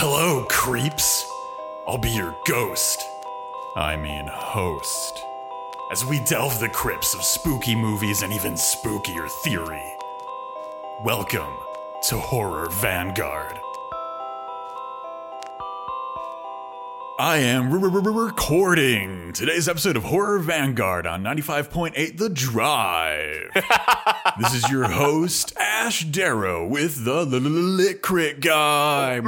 [0.00, 1.28] Hello, creeps.
[1.88, 3.04] I'll be your ghost.
[3.74, 5.24] I mean, host.
[5.90, 9.96] As we delve the crypts of spooky movies and even spookier theory.
[11.02, 11.52] Welcome
[12.04, 13.58] to Horror Vanguard.
[17.20, 23.50] I am re- re- re- recording today's episode of Horror Vanguard on 95.8 The Drive.
[24.40, 29.16] this is your host, Ash Darrow, with the Lit Crit Guy.
[29.16, 29.20] I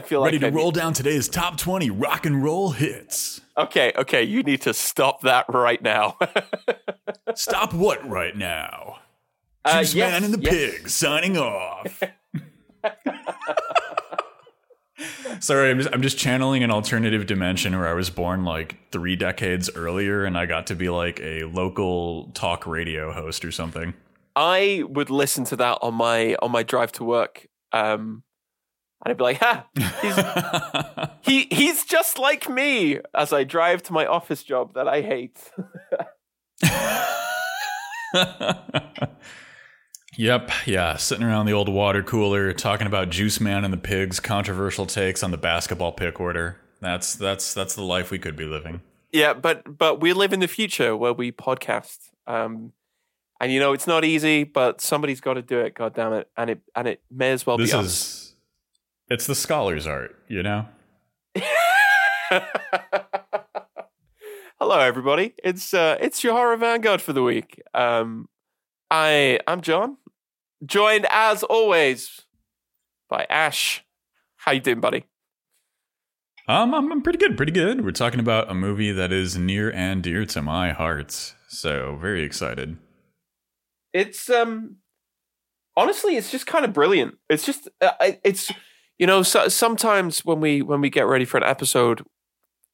[0.00, 3.40] feel like Ready to I need- roll down today's top 20 rock and roll hits.
[3.58, 6.16] Okay, okay, you need to stop that right now.
[7.34, 8.98] Stop what right now?
[9.64, 10.52] Uh, Juice yes, Man and the yes.
[10.80, 12.00] Pig signing off.
[15.40, 19.16] Sorry, I'm just, I'm just channeling an alternative dimension where I was born like three
[19.16, 23.94] decades earlier and I got to be like a local talk radio host or something.
[24.34, 28.22] I would listen to that on my on my drive to work, um,
[29.04, 29.66] and I'd be like, "Ha,
[30.00, 30.16] he's
[31.50, 35.38] he he's just like me." As I drive to my office job that I hate.
[40.16, 44.20] yep, yeah, sitting around the old water cooler talking about Juice Man and the Pigs,
[44.20, 46.60] controversial takes on the basketball pick order.
[46.80, 48.80] That's that's that's the life we could be living.
[49.12, 52.72] yeah, but but we live in the future where we podcast, um,
[53.40, 55.74] and you know it's not easy, but somebody's got to do it.
[55.74, 57.84] God damn it, and it and it may as well This be us.
[57.86, 58.34] is
[59.08, 60.66] it's the scholar's art, you know?
[64.58, 65.34] Hello, everybody.
[65.42, 67.60] It's uh, it's your horror vanguard for the week.
[67.74, 68.28] Um,
[68.90, 69.96] I I'm John,
[70.64, 72.22] joined as always
[73.08, 73.84] by Ash.
[74.36, 75.04] How you doing, buddy?
[76.48, 77.84] Um, I'm, I'm pretty good, pretty good.
[77.84, 81.34] We're talking about a movie that is near and dear to my heart.
[81.48, 82.76] So, very excited.
[83.92, 84.76] It's um,
[85.76, 87.18] honestly, it's just kind of brilliant.
[87.28, 87.92] It's just uh,
[88.24, 88.50] it's
[88.98, 92.04] you know so, sometimes when we when we get ready for an episode,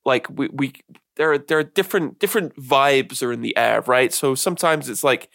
[0.05, 0.73] like we we
[1.17, 4.13] there are there are different different vibes are in the air, right?
[4.15, 5.29] So sometimes it's like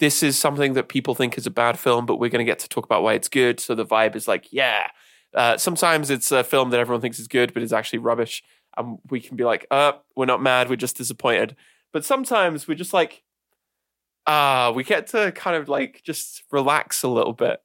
[0.00, 2.58] this is something that people think is a bad film, but we're going to get
[2.60, 3.60] to talk about why it's good.
[3.60, 4.88] So the vibe is like, yeah.
[5.34, 8.42] Uh, sometimes it's a film that everyone thinks is good, but is actually rubbish,
[8.76, 11.54] and we can be like, uh, we're not mad, we're just disappointed.
[11.92, 13.22] But sometimes we're just like,
[14.26, 17.60] ah, we get to kind of like just relax a little bit.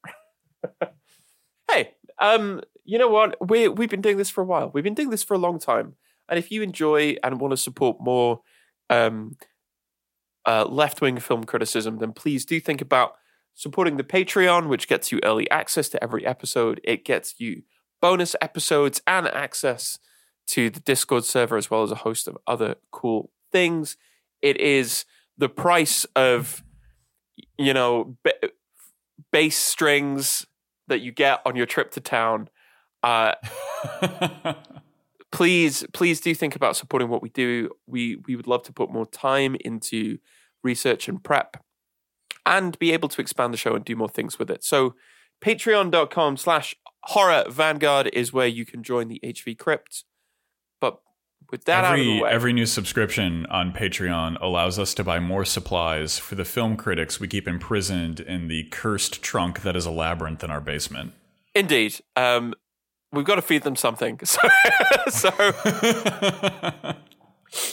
[1.71, 3.35] hey, um, you know what?
[3.49, 4.69] We we've been doing this for a while.
[4.73, 5.95] We've been doing this for a long time.
[6.29, 8.41] And if you enjoy and want to support more
[8.89, 9.37] um,
[10.45, 13.15] uh, left wing film criticism, then please do think about
[13.53, 16.81] supporting the Patreon, which gets you early access to every episode.
[16.83, 17.63] It gets you
[18.01, 19.97] bonus episodes and access
[20.47, 23.97] to the Discord server, as well as a host of other cool things.
[24.41, 25.05] It is
[25.37, 26.63] the price of,
[27.57, 28.49] you know, ba-
[29.31, 30.45] bass strings
[30.87, 32.49] that you get on your trip to town.
[33.01, 33.33] Uh,
[35.31, 38.89] please please do think about supporting what we do we we would love to put
[38.89, 40.17] more time into
[40.65, 41.63] research and prep
[42.45, 44.63] and be able to expand the show and do more things with it.
[44.63, 44.95] So
[45.43, 50.03] patreon.com slash horror vanguard is where you can join the hv crypt.
[50.81, 50.99] But
[51.51, 55.03] with that out of every the way every new subscription on Patreon allows us to
[55.03, 59.75] buy more supplies for the film critics we keep imprisoned in the cursed trunk that
[59.75, 61.13] is a labyrinth in our basement.
[61.53, 61.99] indeed.
[62.15, 62.53] Um
[63.11, 64.19] we've got to feed them something.
[64.25, 64.39] So
[65.09, 65.29] so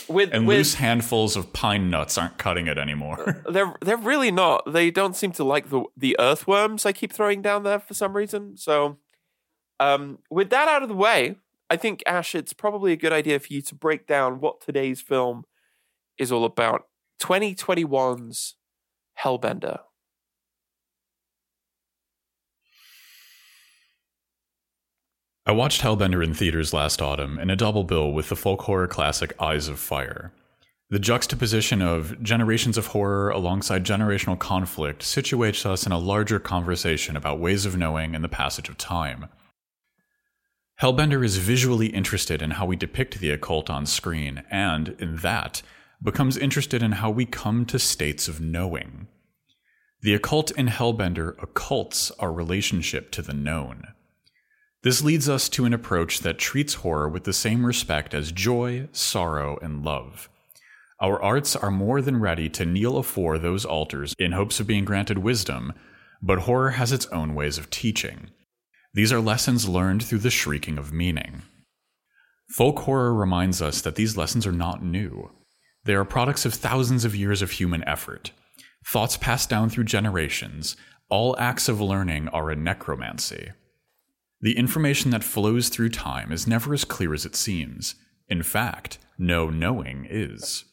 [0.07, 3.43] with and with loose handfuls of pine nuts aren't cutting it anymore.
[3.49, 4.71] They're they're really not.
[4.71, 8.15] They don't seem to like the the earthworms I keep throwing down there for some
[8.15, 8.57] reason.
[8.57, 8.97] So,
[9.79, 11.35] um, with that out of the way,
[11.69, 15.01] I think Ash, it's probably a good idea for you to break down what today's
[15.01, 15.43] film
[16.17, 16.87] is all about.
[17.21, 18.55] 2021's
[19.19, 19.79] Hellbender.
[25.45, 28.87] I watched Hellbender in theaters last autumn in a double bill with the folk horror
[28.87, 30.31] classic Eyes of Fire.
[30.89, 37.17] The juxtaposition of generations of horror alongside generational conflict situates us in a larger conversation
[37.17, 39.25] about ways of knowing and the passage of time.
[40.81, 45.61] Hellbender is visually interested in how we depict the occult on screen, and, in that,
[46.01, 49.07] becomes interested in how we come to states of knowing.
[50.03, 53.87] The occult in Hellbender occults our relationship to the known.
[54.83, 58.89] This leads us to an approach that treats horror with the same respect as joy,
[58.91, 60.29] sorrow, and love.
[60.99, 64.83] Our arts are more than ready to kneel afore those altars in hopes of being
[64.83, 65.71] granted wisdom,
[66.21, 68.31] but horror has its own ways of teaching.
[68.93, 71.43] These are lessons learned through the shrieking of meaning.
[72.49, 75.31] Folk horror reminds us that these lessons are not new.
[75.85, 78.31] They are products of thousands of years of human effort.
[78.85, 80.75] Thoughts passed down through generations,
[81.09, 83.51] all acts of learning are a necromancy.
[84.43, 87.95] The information that flows through time is never as clear as it seems.
[88.27, 90.65] In fact, no knowing is.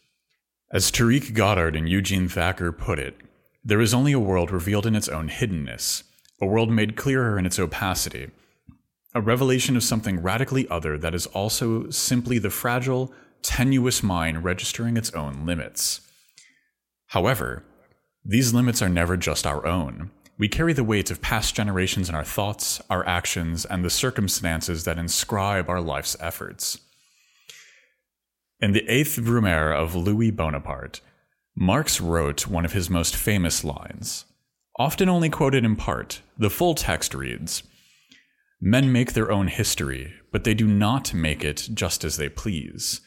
[0.72, 3.20] As Tariq Goddard and Eugene Thacker put it,
[3.64, 6.02] there is only a world revealed in its own hiddenness,
[6.40, 8.32] a world made clearer in its opacity,
[9.14, 14.96] a revelation of something radically other that is also simply the fragile, tenuous mind registering
[14.96, 16.00] its own limits.
[17.06, 17.62] However,
[18.24, 20.10] these limits are never just our own.
[20.40, 24.84] We carry the weight of past generations in our thoughts, our actions, and the circumstances
[24.84, 26.78] that inscribe our life's efforts.
[28.58, 31.02] In the Eighth Brumaire of Louis Bonaparte,
[31.54, 34.24] Marx wrote one of his most famous lines.
[34.78, 37.62] Often only quoted in part, the full text reads
[38.62, 43.02] Men make their own history, but they do not make it just as they please.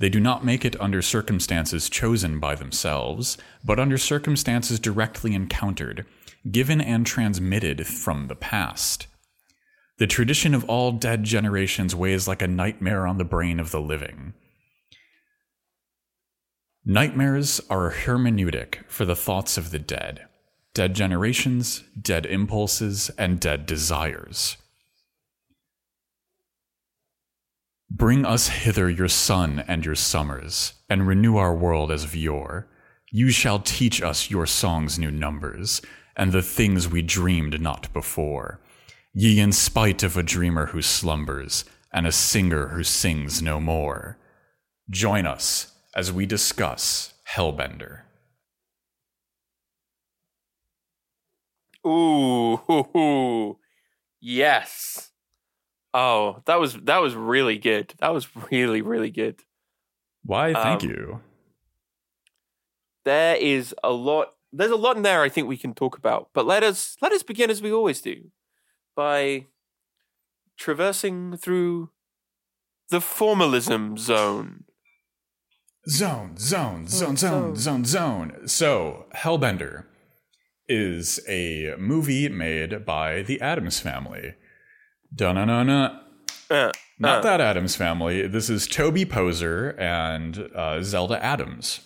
[0.00, 6.06] They do not make it under circumstances chosen by themselves, but under circumstances directly encountered,
[6.50, 9.06] given and transmitted from the past.
[9.98, 13.80] The tradition of all dead generations weighs like a nightmare on the brain of the
[13.80, 14.34] living.
[16.84, 20.26] Nightmares are a hermeneutic for the thoughts of the dead
[20.74, 24.56] dead generations, dead impulses, and dead desires.
[27.90, 32.68] Bring us hither your sun and your summers, and renew our world as of yore.
[33.10, 35.82] You shall teach us your song's new numbers,
[36.16, 38.60] and the things we dreamed not before.
[39.14, 44.16] Ye in spite of a dreamer who slumbers, and a singer who sings no more.
[44.88, 48.00] Join us as we discuss Hellbender.
[51.86, 53.58] Ooh, hoo, hoo.
[54.20, 55.10] yes.
[55.94, 57.92] Oh, that was that was really good.
[57.98, 59.40] That was really really good.
[60.24, 61.20] Why, thank Um, you.
[63.04, 64.28] There is a lot.
[64.52, 65.22] There's a lot in there.
[65.22, 66.30] I think we can talk about.
[66.34, 68.30] But let us let us begin as we always do,
[68.94, 69.46] by
[70.58, 71.90] traversing through
[72.90, 74.64] the formalism zone.
[75.88, 77.56] Zone, zone, zone, zone.
[77.56, 78.48] zone, zone, zone.
[78.48, 79.86] So, Hellbender
[80.68, 84.34] is a movie made by the Adams family.
[85.14, 86.00] Dun-na-na-na.
[86.48, 88.28] Uh, Not uh, that Adams family.
[88.28, 91.80] This is Toby Poser and uh, Zelda Adams.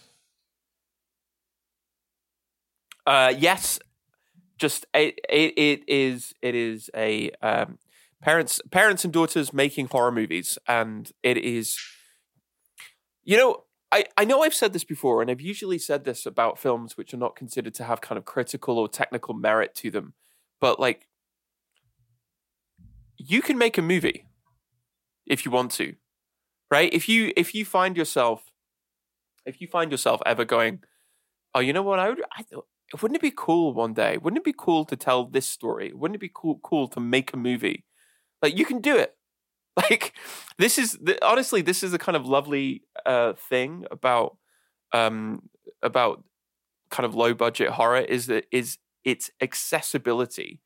[3.07, 3.79] Uh, yes,
[4.59, 7.79] just it, it, it is it is a um,
[8.23, 11.79] parents parents and daughters making horror movies, and it is,
[13.25, 16.59] you know, I I know I've said this before, and I've usually said this about
[16.59, 20.15] films which are not considered to have kind of critical or technical merit to them,
[20.61, 21.07] but like,
[23.19, 24.27] you can make a movie
[25.27, 25.95] if you want to,
[26.71, 26.93] right?
[26.93, 28.53] If you if you find yourself,
[29.45, 30.83] if you find yourself ever going,
[31.55, 32.45] oh, you know what, I would I
[32.95, 34.17] wouldn't it be cool one day?
[34.17, 35.93] Wouldn't it be cool to tell this story?
[35.93, 37.85] Wouldn't it be cool cool to make a movie?
[38.43, 39.15] Like you can do it.
[39.91, 40.15] Like
[40.57, 44.39] this is the, honestly this is a kind of lovely uh, thing about
[44.95, 45.51] um
[45.83, 46.25] about
[46.91, 50.63] kind of low budget horror is that is its accessibility.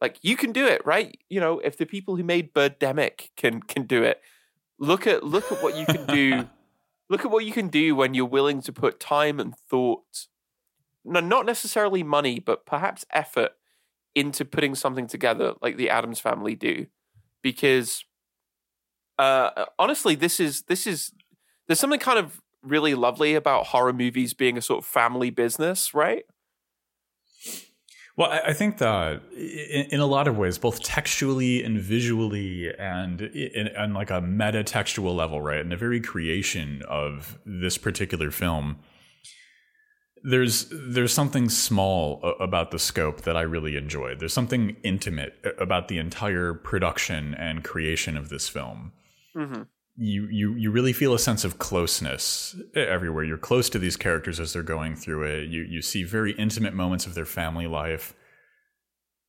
[0.00, 1.18] Like you can do it, right?
[1.28, 4.22] You know, if the people who made Birdemic can can do it,
[4.78, 6.48] look at look at what you can do.
[7.10, 10.26] look at what you can do when you're willing to put time and thought
[11.04, 13.52] no, not necessarily money, but perhaps effort
[14.14, 16.86] into putting something together like the Adams family do.
[17.42, 18.04] Because
[19.18, 21.12] uh, honestly, this is this is
[21.66, 25.94] there's something kind of really lovely about horror movies being a sort of family business,
[25.94, 26.24] right?
[28.16, 33.30] Well, I think that in, a lot of ways, both textually and visually, and
[33.78, 38.80] on like a meta textual level, right, in the very creation of this particular film,
[40.22, 44.20] there's there's something small about the scope that I really enjoyed.
[44.20, 48.92] There's something intimate about the entire production and creation of this film.
[49.36, 49.62] Mm-hmm.
[49.96, 53.24] You you you really feel a sense of closeness everywhere.
[53.24, 55.48] You're close to these characters as they're going through it.
[55.48, 58.14] You you see very intimate moments of their family life,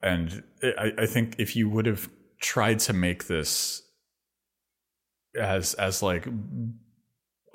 [0.01, 3.81] and I, I think if you would have tried to make this
[5.35, 6.27] as as like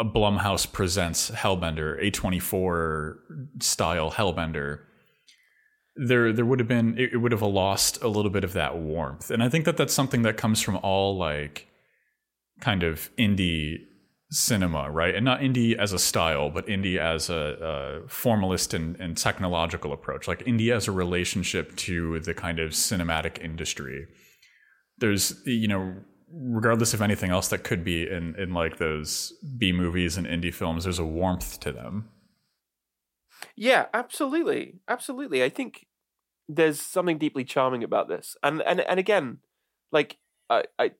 [0.01, 3.17] Blumhouse presents Hellbender, A24
[3.61, 4.81] style Hellbender,
[5.97, 9.31] there there would have been it, would have lost a little bit of that warmth.
[9.31, 11.69] And I think that that's something that comes from all like
[12.61, 13.79] kind of indie
[14.31, 15.15] cinema, right?
[15.15, 19.93] And not indie as a style, but indie as a, a formalist and, and technological
[19.93, 24.07] approach, like indie as a relationship to the kind of cinematic industry.
[24.99, 25.97] There's, you know,
[26.37, 30.53] regardless of anything else that could be in, in like those B movies and indie
[30.53, 32.09] films, there's a warmth to them.
[33.57, 35.45] Yeah, absolutely, absolutely.
[35.45, 35.87] I think
[36.49, 39.39] there's something deeply charming about this, and and and again,
[39.93, 40.19] like
[40.51, 40.93] I, I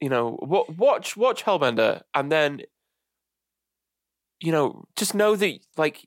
[0.00, 2.62] you know, wa- watch watch Hellbender, and then
[4.40, 6.06] you know, just know that like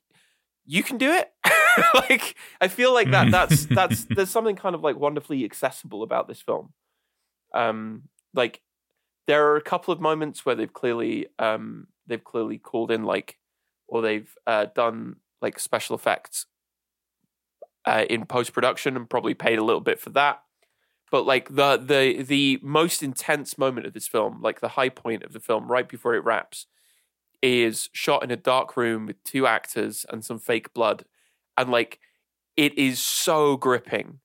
[0.65, 1.31] you can do it.
[1.93, 3.31] like I feel like that.
[3.31, 6.73] That's that's there's something kind of like wonderfully accessible about this film.
[7.53, 8.03] Um,
[8.33, 8.61] like
[9.27, 13.37] there are a couple of moments where they've clearly um they've clearly called in like
[13.87, 16.45] or they've uh, done like special effects
[17.85, 20.41] uh, in post production and probably paid a little bit for that.
[21.11, 25.23] But like the the the most intense moment of this film, like the high point
[25.23, 26.67] of the film, right before it wraps,
[27.41, 31.03] is shot in a dark room with two actors and some fake blood,
[31.57, 31.99] and like
[32.55, 34.19] it is so gripping.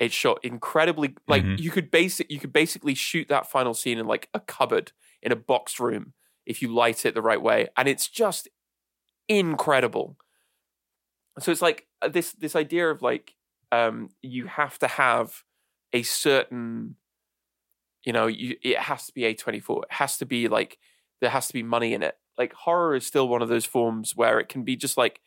[0.00, 1.58] It's shot incredibly like Mhm.
[1.58, 4.92] you could basic you could basically shoot that final scene in like a cupboard
[5.22, 6.14] in a box room
[6.46, 8.48] if you light it the right way, and it's just
[9.28, 10.18] incredible.
[11.38, 13.34] So it's like uh, this this idea of like
[13.72, 15.44] um, you have to have
[15.92, 16.96] a certain,
[18.04, 19.82] you know, you, it has to be A24.
[19.84, 20.78] It has to be like
[21.20, 22.16] there has to be money in it.
[22.38, 25.20] Like horror is still one of those forms where it can be just like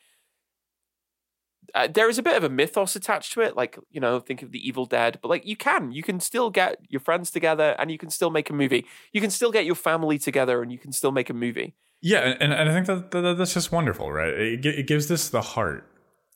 [1.74, 3.56] uh, there is a bit of a mythos attached to it.
[3.56, 6.50] Like you know, think of the Evil Dead, but like you can you can still
[6.50, 8.86] get your friends together and you can still make a movie.
[9.12, 11.76] You can still get your family together and you can still make a movie.
[12.02, 14.34] Yeah, and, and I think that, that that's just wonderful, right?
[14.34, 15.90] It, it gives this the heart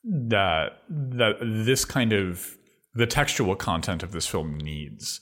[0.04, 2.58] that that this kind of
[2.94, 5.20] the textual content of this film needs.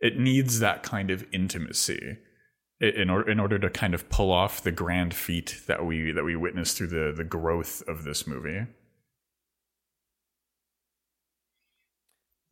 [0.00, 2.18] It needs that kind of intimacy
[2.80, 6.24] in order in order to kind of pull off the grand feat that we that
[6.24, 8.66] we witness through the the growth of this movie.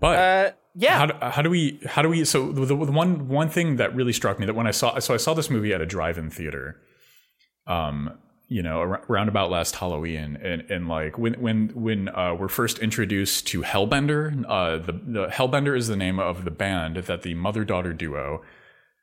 [0.00, 3.28] But Uh, yeah, how do, how do we how do we so the, the one
[3.28, 5.73] one thing that really struck me that when I saw so I saw this movie
[5.75, 6.80] at a drive-in theater
[7.66, 12.49] um you know around about last Halloween and and like when when when uh, we're
[12.49, 17.23] first introduced to Hellbender uh the, the Hellbender is the name of the band that
[17.23, 18.42] the mother-daughter duo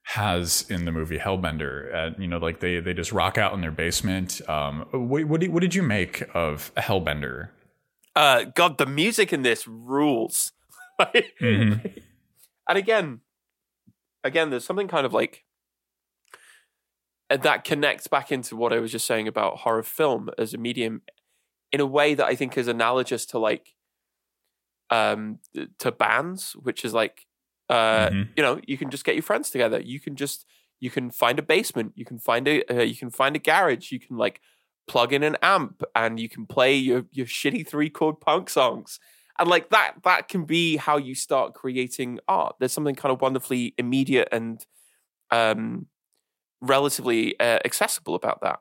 [0.03, 3.61] has in the movie Hellbender and you know like they they just rock out in
[3.61, 4.41] their basement.
[4.49, 7.49] Um what what did, what did you make of Hellbender?
[8.15, 10.51] Uh, God, the music in this rules.
[11.41, 12.03] Mhm.
[12.69, 13.21] And again,
[14.23, 15.45] again, there's something kind of like
[17.29, 20.57] uh, that connects back into what I was just saying about horror film as a
[20.57, 21.01] medium,
[21.71, 23.75] in a way that I think is analogous to like,
[24.89, 25.39] um,
[25.79, 27.25] to bands, which is like,
[27.69, 28.29] uh, Mhm.
[28.37, 29.79] you know, you can just get your friends together.
[29.79, 30.45] You can just
[30.79, 31.93] you can find a basement.
[31.95, 33.91] You can find a uh, you can find a garage.
[33.91, 34.41] You can like
[34.87, 38.99] plug in an amp and you can play your your shitty three chord punk songs
[39.39, 43.21] and like that that can be how you start creating art there's something kind of
[43.21, 44.65] wonderfully immediate and
[45.31, 45.85] um
[46.61, 48.59] relatively uh, accessible about that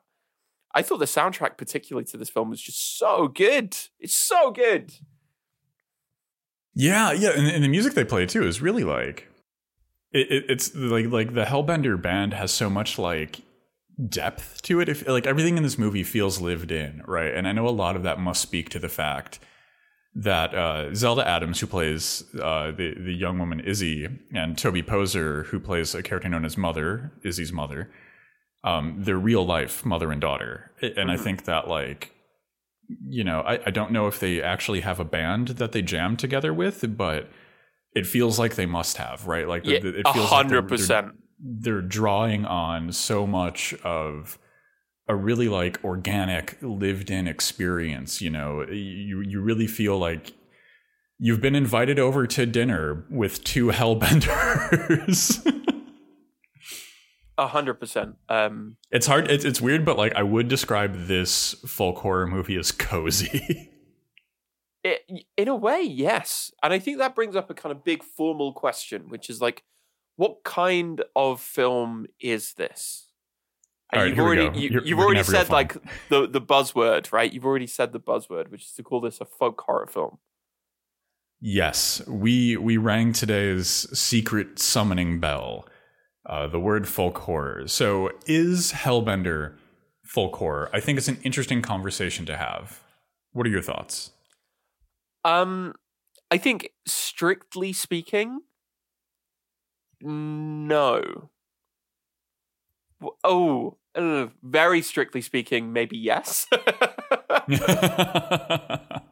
[0.73, 4.93] i thought the soundtrack particularly to this film was just so good it's so good
[6.79, 9.27] Yeah, yeah, and, and the music they play too is really like
[10.11, 13.41] it, it, it's like like the Hellbender band has so much like
[14.09, 14.89] depth to it.
[14.89, 17.33] If like everything in this movie feels lived in, right?
[17.33, 19.39] And I know a lot of that must speak to the fact
[20.19, 25.43] that uh, Zelda Adams, who plays uh, the the young woman Izzy, and Toby Poser,
[25.43, 27.89] who plays a character known as Mother, Izzy's mother,
[28.63, 31.19] um, they're real life mother and daughter, and I Mhm.
[31.23, 32.13] think that like
[33.09, 36.15] you know, I, I don't know if they actually have a band that they jam
[36.15, 37.29] together with, but
[37.93, 39.45] it feels like they must have, right?
[39.47, 41.07] Like yeah the- it feels like they're- hundred percent
[41.39, 44.39] They're drawing on so much of
[45.07, 48.21] a really like organic, lived-in experience.
[48.21, 50.33] You know, you you really feel like
[51.19, 55.43] you've been invited over to dinner with two hellbenders.
[57.39, 59.29] a hundred percent um it's hard.
[59.29, 63.71] It's it's weird, but like I would describe this folk horror movie as cozy.
[64.87, 68.03] it, in a way yes and i think that brings up a kind of big
[68.03, 69.63] formal question which is like
[70.15, 73.06] what kind of film is this
[73.91, 75.75] and right, you've already you, you've already said like
[76.09, 79.25] the the buzzword right you've already said the buzzword which is to call this a
[79.25, 80.17] folk horror film
[81.39, 85.67] Yes, we we rang today's secret summoning bell.
[86.25, 87.67] Uh, the word folk horror.
[87.67, 89.55] So, is Hellbender
[90.03, 90.69] folk horror?
[90.73, 92.81] I think it's an interesting conversation to have.
[93.33, 94.11] What are your thoughts?
[95.23, 95.73] Um,
[96.31, 98.41] I think strictly speaking,
[100.01, 101.29] no.
[103.23, 106.47] Oh, uh, very strictly speaking, maybe yes.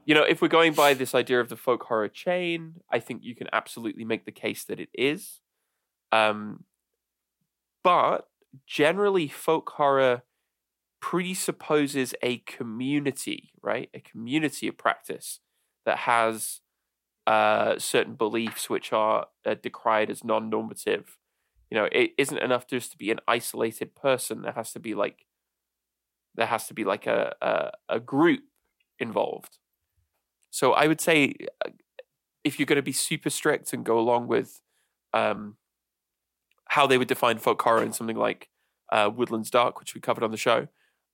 [0.06, 3.24] you know, if we're going by this idea of the folk horror chain, I think
[3.24, 5.40] you can absolutely make the case that it is.
[6.12, 6.64] Um,
[7.84, 8.28] but
[8.66, 10.24] generally, folk horror
[11.00, 13.90] presupposes a community, right?
[13.94, 15.40] A community of practice
[15.86, 16.62] that has
[17.28, 21.18] uh, certain beliefs which are uh, decried as non-normative.
[21.70, 24.44] You know, it isn't enough just to be an isolated person.
[24.44, 25.26] There has to be like
[26.36, 28.44] there has to be like a a, a group
[29.00, 29.58] involved.
[30.52, 31.72] So I would say uh,
[32.44, 34.62] if you're going to be super strict and go along with
[35.14, 35.58] um,
[36.70, 38.50] how they would define folk horror in something like
[38.92, 40.68] uh, Woodlands Dark, which we covered on the show,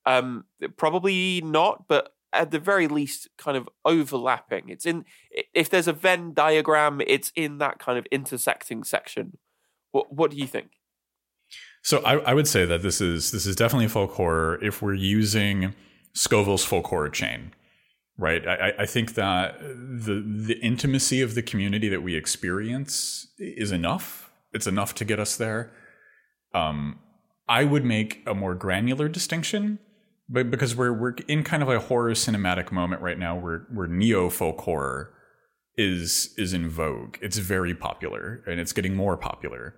[0.06, 0.44] um,
[0.76, 4.68] probably not, but at the very least, kind of overlapping.
[4.68, 5.04] It's in
[5.54, 9.38] if there's a Venn diagram, it's in that kind of intersecting section.
[9.92, 10.68] What What do you think?
[11.82, 14.94] So I, I would say that this is this is definitely folk horror if we're
[14.94, 15.74] using
[16.12, 17.54] Scovell's folk horror chain
[18.18, 18.46] right?
[18.46, 24.30] I, I think that the the intimacy of the community that we experience is enough.
[24.52, 25.72] It's enough to get us there.
[26.54, 26.98] Um,
[27.48, 29.78] I would make a more granular distinction,
[30.28, 33.88] but because we're we're in kind of a horror cinematic moment right now, where where
[33.88, 35.14] neo folk horror
[35.76, 37.16] is is in vogue.
[37.20, 39.74] It's very popular, and it's getting more popular.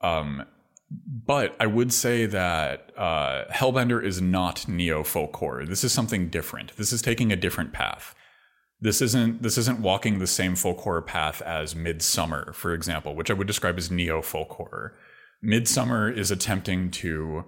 [0.00, 0.44] Um,
[0.90, 5.64] but I would say that uh, Hellbender is not neo folk horror.
[5.64, 6.76] This is something different.
[6.76, 8.14] This is taking a different path.
[8.80, 13.30] This isn't this isn't walking the same folk horror path as Midsommar, for example, which
[13.30, 14.96] I would describe as neo folk horror.
[15.44, 17.44] Midsommar is attempting to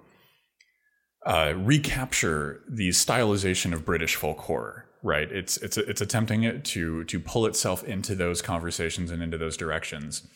[1.25, 4.87] uh, recapture the stylization of British folk horror.
[5.03, 5.33] Right?
[5.33, 9.57] It's it's it's attempting it to to pull itself into those conversations and into those
[9.57, 10.29] directions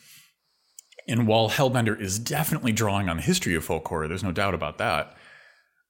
[1.09, 4.55] and while Hellbender is definitely drawing on the history of folk horror, there's no doubt
[4.55, 5.17] about that.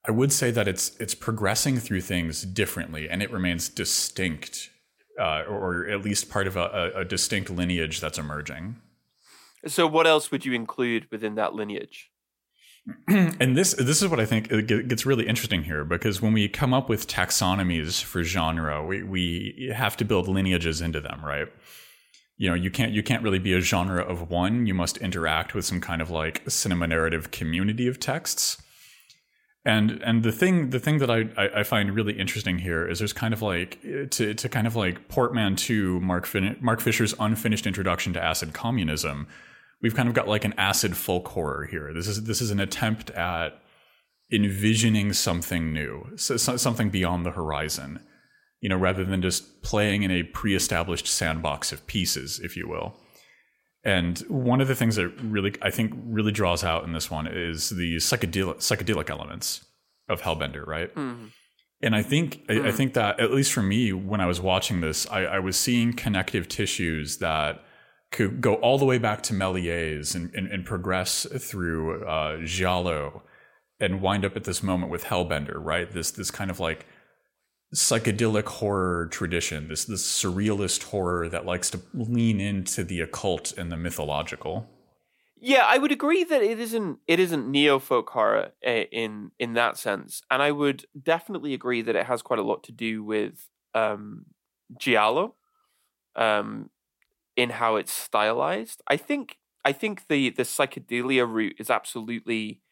[0.07, 4.71] I would say that it's it's progressing through things differently, and it remains distinct,
[5.21, 8.77] uh, or at least part of a, a, distinct lineage that's emerging.
[9.67, 12.11] So, what else would you include within that lineage?
[13.09, 16.73] and this this is what I think gets really interesting here because when we come
[16.73, 21.49] up with taxonomies for genre, we we have to build lineages into them, right?
[22.37, 25.55] You know you can't you can't really be a genre of one you must interact
[25.55, 28.63] with some kind of like cinema narrative community of texts
[29.67, 33.13] and and the thing the thing that I, I find really interesting here is there's
[33.13, 38.13] kind of like to to kind of like portmanteau Mark fin- Mark Fisher's unfinished introduction
[38.13, 39.27] to acid communism.
[39.83, 41.93] We've kind of got like an acid folk horror here.
[41.93, 43.61] This is this is an attempt at
[44.33, 48.01] envisioning something new, so, something beyond the horizon
[48.61, 52.97] you know, rather than just playing in a pre-established sandbox of pieces, if you will.
[53.85, 57.29] And one of the things that really, I think, really draws out in this one
[57.29, 59.65] is the psychedelic, psychedelic elements
[60.09, 60.93] of Hellbender, right?
[60.95, 61.31] Mm.
[61.83, 62.51] And I think, mm.
[62.51, 62.77] I, I, mm-hmm.
[62.77, 65.93] think that at least for me, when I was watching this, I, I was seeing
[65.93, 67.63] connective tissues that
[68.11, 73.23] could go all the way back to Méliès and, and, and progress through uh, Giallo
[73.79, 75.91] and wind up at this moment with Hellbender, right?
[75.91, 76.87] This this kind of like
[77.75, 83.71] psychedelic horror tradition, this this surrealist horror that likes to lean into the occult and
[83.71, 84.69] the mythological.
[85.39, 89.55] Yeah, I would agree that it isn't it isn't neo folk horror eh, in in
[89.55, 93.05] that sense, and I would definitely agree that it has quite a lot to do
[93.05, 94.27] with um,
[94.79, 95.35] giallo,
[96.15, 96.71] um,
[97.37, 98.81] in how it's stylized.
[98.87, 102.63] I think I think the the psychedelia route is absolutely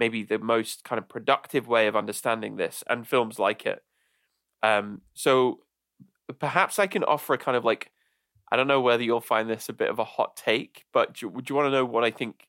[0.00, 3.82] maybe the most kind of productive way of understanding this, and films like it
[4.64, 5.58] um, so
[6.40, 7.90] perhaps I can offer a kind of like,
[8.50, 11.28] I don't know whether you'll find this a bit of a hot take, but do,
[11.28, 12.48] would you want to know what I think?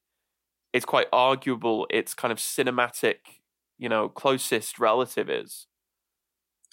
[0.71, 1.87] It's quite arguable.
[1.89, 3.15] It's kind of cinematic,
[3.77, 5.67] you know, closest relative is.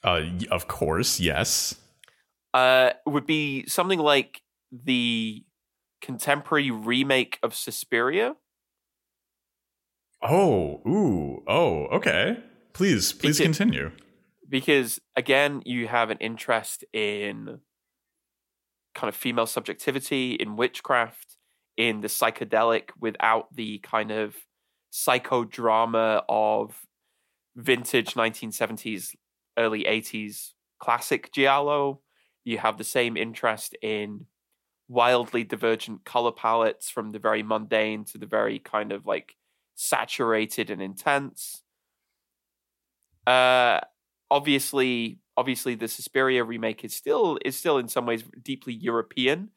[0.04, 1.74] Uh, of course, yes.
[2.54, 5.44] Uh, would be something like the
[6.00, 8.36] contemporary remake of Suspiria.
[10.22, 12.38] Oh, ooh, oh, okay.
[12.72, 13.90] Please, please because, continue
[14.52, 17.60] because again, you have an interest in
[18.94, 21.38] kind of female subjectivity, in witchcraft,
[21.78, 24.36] in the psychedelic without the kind of
[24.92, 26.82] psychodrama of
[27.56, 29.14] vintage 1970s,
[29.56, 32.02] early 80s classic Giallo.
[32.44, 34.26] You have the same interest in
[34.86, 39.34] wildly divergent color palettes from the very mundane to the very kind of like
[39.76, 41.62] saturated and intense.
[43.26, 43.80] Uh,
[44.32, 49.50] obviously obviously the Suspiria remake is still is still in some ways deeply European,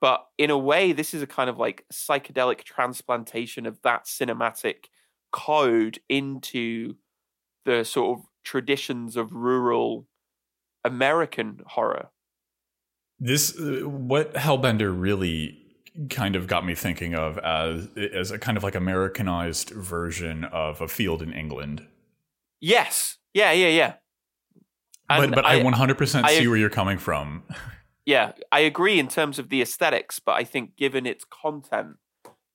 [0.00, 4.86] but in a way this is a kind of like psychedelic transplantation of that cinematic
[5.32, 6.94] code into
[7.64, 10.06] the sort of traditions of rural
[10.84, 12.10] American horror.
[13.18, 15.58] This uh, what Hellbender really
[16.10, 20.82] kind of got me thinking of as as a kind of like Americanized version of
[20.82, 21.86] a field in England.
[22.60, 23.16] Yes.
[23.34, 23.94] Yeah, yeah, yeah
[25.20, 27.42] but but I, I 100% I, see where you're coming from.
[28.06, 31.96] yeah, I agree in terms of the aesthetics, but I think given its content,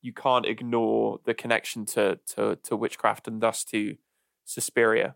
[0.02, 3.96] you can't ignore the connection to to to witchcraft and thus to
[4.46, 5.16] Suspiria.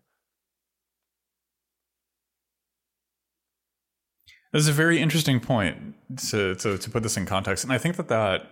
[4.52, 5.94] This is a very interesting point
[6.30, 8.50] to, to to put this in context, and I think that that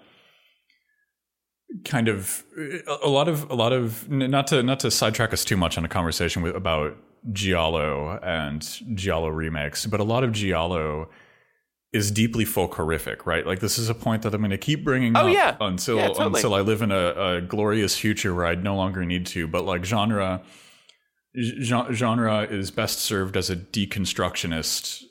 [1.84, 2.44] kind of
[3.02, 5.84] a lot of a lot of not to not to sidetrack us too much on
[5.84, 6.96] a conversation with, about
[7.32, 8.62] giallo and
[8.94, 11.08] giallo remakes, but a lot of giallo
[11.92, 13.44] is deeply folk horrific, right?
[13.46, 15.56] Like this is a point that I'm going to keep bringing Oh, up yeah.
[15.60, 16.26] until Yeah, totally.
[16.26, 19.48] until I live in a, a glorious future where I no longer need to.
[19.48, 20.40] But like genre,
[21.36, 25.02] genre is best served as a deconstructionist,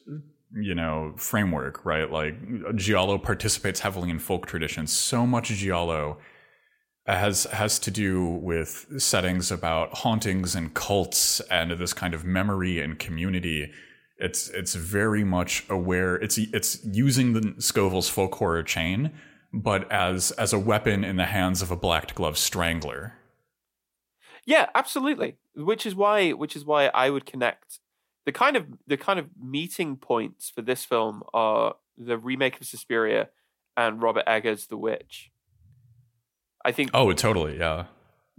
[0.55, 2.09] you know, framework, right?
[2.09, 4.91] Like giallo participates heavily in folk traditions.
[4.91, 6.17] So much giallo
[7.17, 12.79] has has to do with settings about hauntings and cults and this kind of memory
[12.79, 13.71] and community.
[14.17, 16.15] It's it's very much aware.
[16.15, 19.11] It's it's using the Scovell's folk horror chain,
[19.53, 23.13] but as as a weapon in the hands of a black glove strangler.
[24.45, 25.37] Yeah, absolutely.
[25.55, 27.79] Which is why which is why I would connect
[28.25, 32.67] the kind of the kind of meeting points for this film are the remake of
[32.67, 33.29] Suspiria
[33.75, 35.31] and Robert Eggers' The Witch.
[36.65, 37.85] I think Oh, totally, yeah.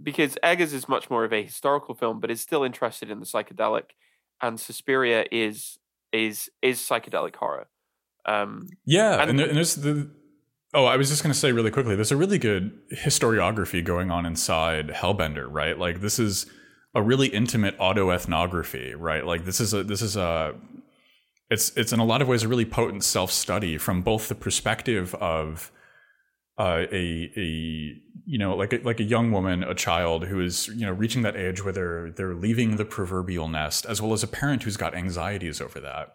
[0.01, 3.25] because Eggers is much more of a historical film, but is still interested in the
[3.25, 3.85] psychedelic,
[4.41, 5.77] and Suspiria is
[6.11, 7.67] is is psychedelic horror.
[8.25, 10.11] Um, Yeah, And- and, there, and there's the.
[10.73, 11.95] Oh, I was just going to say really quickly.
[11.95, 15.77] There's a really good historiography going on inside Hellbender, right?
[15.77, 16.45] Like this is
[16.95, 19.25] a really intimate autoethnography, right?
[19.25, 20.53] Like this is a this is a.
[21.49, 24.35] It's it's in a lot of ways a really potent self study from both the
[24.35, 25.71] perspective of
[26.61, 30.67] uh, a a you know like a, like a young woman, a child who is
[30.67, 34.21] you know reaching that age where they're they're leaving the proverbial nest, as well as
[34.21, 36.13] a parent who's got anxieties over that.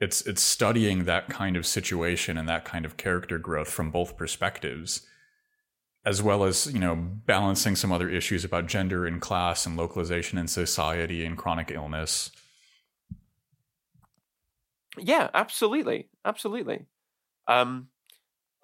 [0.00, 4.16] It's it's studying that kind of situation and that kind of character growth from both
[4.16, 5.06] perspectives
[6.06, 10.38] as well as you know balancing some other issues about gender and class and localization
[10.38, 12.30] in society and chronic illness.
[14.98, 16.86] Yeah, absolutely, absolutely.
[17.48, 17.88] Um,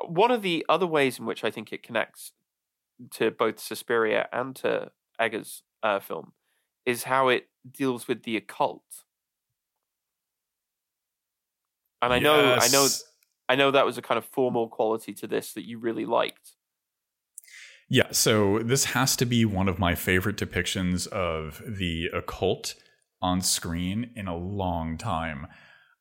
[0.06, 2.32] one of the other ways in which I think it connects
[3.12, 6.32] to both Suspiria and to Eggers' uh, film
[6.84, 8.82] is how it deals with the occult.
[12.02, 12.88] And I know, I know,
[13.48, 16.52] I know that was a kind of formal quality to this that you really liked.
[17.88, 22.74] Yeah, so this has to be one of my favorite depictions of the occult
[23.20, 25.46] on screen in a long time.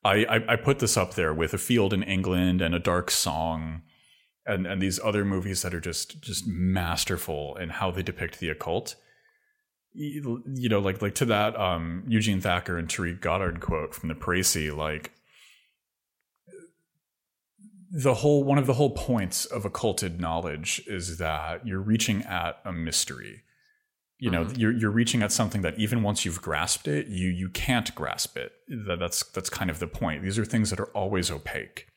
[0.04, 3.10] I, I, I put this up there with A Field in England and A Dark
[3.10, 3.82] Song
[4.50, 8.48] and, and these other movies that are just just masterful in how they depict the
[8.50, 8.96] occult.
[9.92, 14.08] You you know, like like to that um, Eugene Thacker and Tariq Goddard quote from
[14.08, 15.12] the Précis, like
[17.90, 22.60] the whole one of the whole points of occulted knowledge is that you're reaching at
[22.64, 23.42] a mystery
[24.18, 24.58] you know Mhm.
[24.58, 28.36] you're you're reaching at something that even once you've grasped it you you can't grasp
[28.36, 31.88] it that, that's that's kind of the point these are things that are always opaque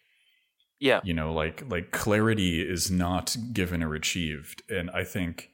[0.80, 4.64] Yeah, you know like like clarity is not given or achieved.
[4.70, 5.50] And i think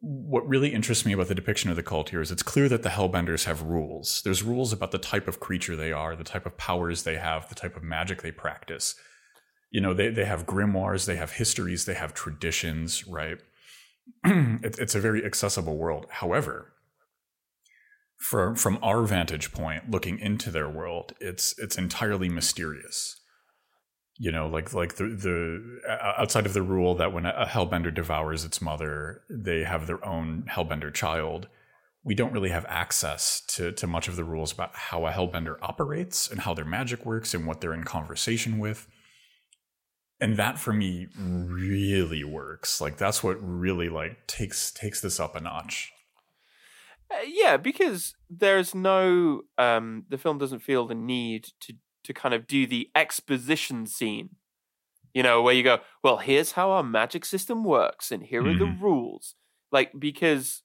[0.00, 2.82] what really interests me about the depiction of the cult here is it's clear that
[2.82, 4.20] the hellbenders have rules.
[4.22, 7.48] There's rules about the type of creature they are the type of powers they have
[7.48, 8.94] the type of magic they practice.
[9.70, 13.38] You know they, they have grimoires they have histories they have traditions right?
[14.24, 16.06] It, it's a very accessible world.
[16.10, 16.72] However
[18.18, 23.20] from from our vantage point looking into their world it's it's entirely mysterious
[24.16, 25.80] you know like like the the
[26.16, 30.44] outside of the rule that when a hellbender devours its mother they have their own
[30.48, 31.48] hellbender child
[32.04, 35.56] we don't really have access to to much of the rules about how a hellbender
[35.62, 38.86] operates and how their magic works and what they're in conversation with.
[40.20, 42.80] And that for me really works.
[42.80, 45.92] Like that's what really like takes takes this up a notch.
[47.10, 51.74] Uh, yeah, because there's no um the film doesn't feel the need to
[52.04, 54.36] to kind of do the exposition scene.
[55.14, 58.54] You know, where you go, well, here's how our magic system works and here are
[58.54, 58.78] the Mhm.
[58.80, 59.36] rules.
[59.72, 60.62] Like because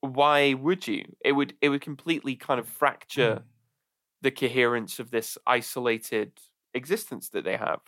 [0.00, 1.04] why would you?
[1.24, 3.42] It would it would completely kind of fracture
[4.22, 6.40] the coherence of this isolated
[6.74, 7.80] existence that they have.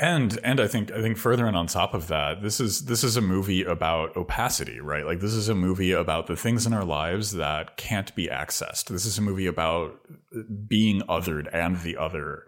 [0.00, 3.02] And and I think I think further and on top of that, this is this
[3.02, 5.04] is a movie about opacity, right?
[5.04, 8.84] Like this is a movie about the things in our lives that can't be accessed.
[8.84, 9.98] This is a movie about
[10.32, 12.44] uh, being othered and the other,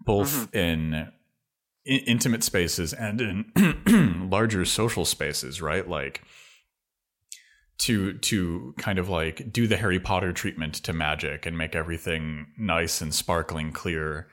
[0.00, 0.56] both mm-hmm.
[0.56, 0.94] in,
[1.84, 5.86] in intimate spaces and in larger social spaces, right?
[5.86, 6.22] Like
[7.80, 12.46] to to kind of like do the Harry Potter treatment to magic and make everything
[12.56, 14.28] nice and sparkling clear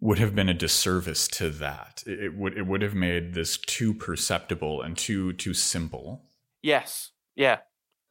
[0.00, 2.04] would have been a disservice to that.
[2.06, 6.22] It, would it would have made this too perceptible and too too simple.
[6.62, 7.10] Yes.
[7.34, 7.58] Yeah.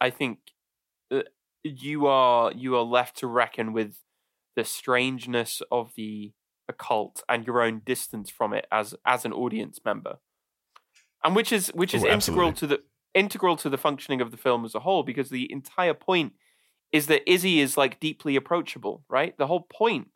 [0.00, 0.38] I think
[1.10, 1.22] uh,
[1.62, 3.96] you are you are left to reckon with
[4.56, 6.32] the strangeness of the
[6.68, 10.18] occult and your own distance from it as as an audience member.
[11.24, 12.82] And which is which is Oh, integral to the
[13.14, 16.34] integral to the functioning of the film as a whole because the entire point
[16.92, 19.36] is that Izzy is like deeply approachable, right?
[19.36, 20.08] The whole point,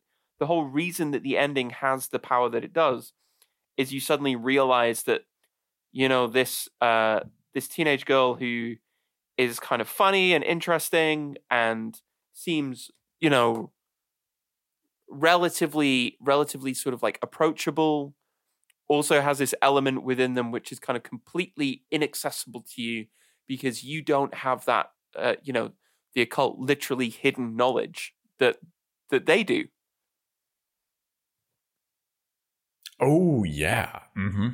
[0.43, 3.13] the whole reason that the ending has the power that it does
[3.77, 5.21] is you suddenly realize that
[5.93, 7.21] you know this uh
[7.53, 8.75] this teenage girl who
[9.37, 12.01] is kind of funny and interesting and
[12.33, 13.71] seems, you know,
[15.09, 18.15] relatively relatively sort of like approachable
[18.87, 23.05] also has this element within them which is kind of completely inaccessible to you
[23.47, 25.71] because you don't have that uh, you know
[26.15, 28.57] the occult literally hidden knowledge that
[29.11, 29.65] that they do
[33.03, 33.99] Oh yeah.
[34.17, 34.47] Mm-hmm.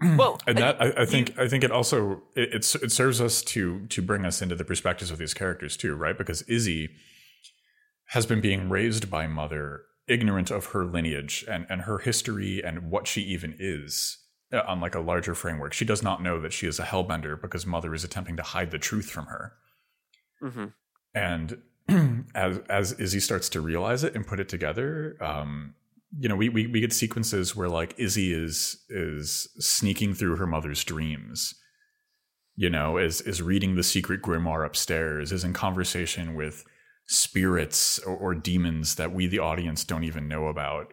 [0.16, 3.20] Well, and I- that I, I think I think it also it, it it serves
[3.20, 6.16] us to to bring us into the perspectives of these characters too, right?
[6.16, 6.90] Because Izzy
[8.06, 12.90] has been being raised by mother ignorant of her lineage and and her history and
[12.92, 14.18] what she even is
[14.52, 15.72] uh, on like a larger framework.
[15.72, 18.70] She does not know that she is a hellbender because mother is attempting to hide
[18.70, 19.52] the truth from her.
[20.40, 20.66] hmm
[21.12, 21.58] And
[22.36, 25.74] as as Izzy starts to realize it and put it together, um,
[26.16, 30.46] you know, we, we we get sequences where like Izzy is is sneaking through her
[30.46, 31.54] mother's dreams.
[32.56, 36.64] You know, is is reading the secret grimoire upstairs, is in conversation with
[37.06, 40.92] spirits or, or demons that we the audience don't even know about.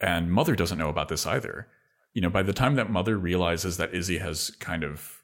[0.00, 1.68] And Mother doesn't know about this either.
[2.12, 5.22] You know, by the time that Mother realizes that Izzy has kind of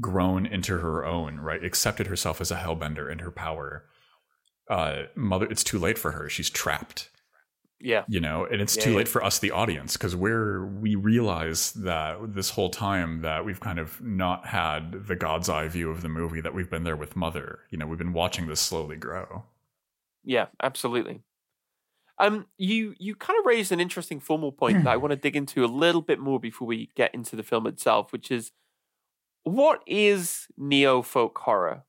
[0.00, 1.64] grown into her own, right?
[1.64, 3.84] Accepted herself as a hellbender and her power.
[4.70, 6.28] Uh, mother, it's too late for her.
[6.28, 7.08] She's trapped,
[7.80, 8.96] yeah you know, and it's Yeah, too yeah.
[8.96, 13.60] late for us, the audience, because we're we realize that this whole time that we've
[13.60, 16.96] kind of not had the God's eye view of the movie that we've been there
[16.96, 17.60] with Mother.
[17.70, 19.44] You know, we've been watching this slowly grow.
[20.24, 21.22] Yeah, absolutely.
[22.18, 25.36] Um, you you kind of raised an interesting formal point that I want to dig
[25.36, 28.52] into a little bit more before we get into the film itself, which is
[29.44, 31.84] what is neo folk horror?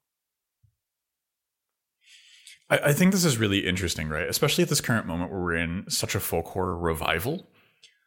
[2.69, 4.27] I, I think this is really interesting, right?
[4.27, 7.47] Especially at this current moment where we're in such a folk horror revival.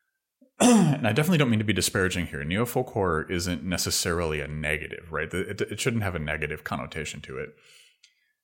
[0.60, 2.44] and I definitely don't mean to be disparaging here.
[2.44, 5.32] Neo folk horror isn't necessarily a negative, right?
[5.32, 7.54] It, it shouldn't have a negative connotation to it.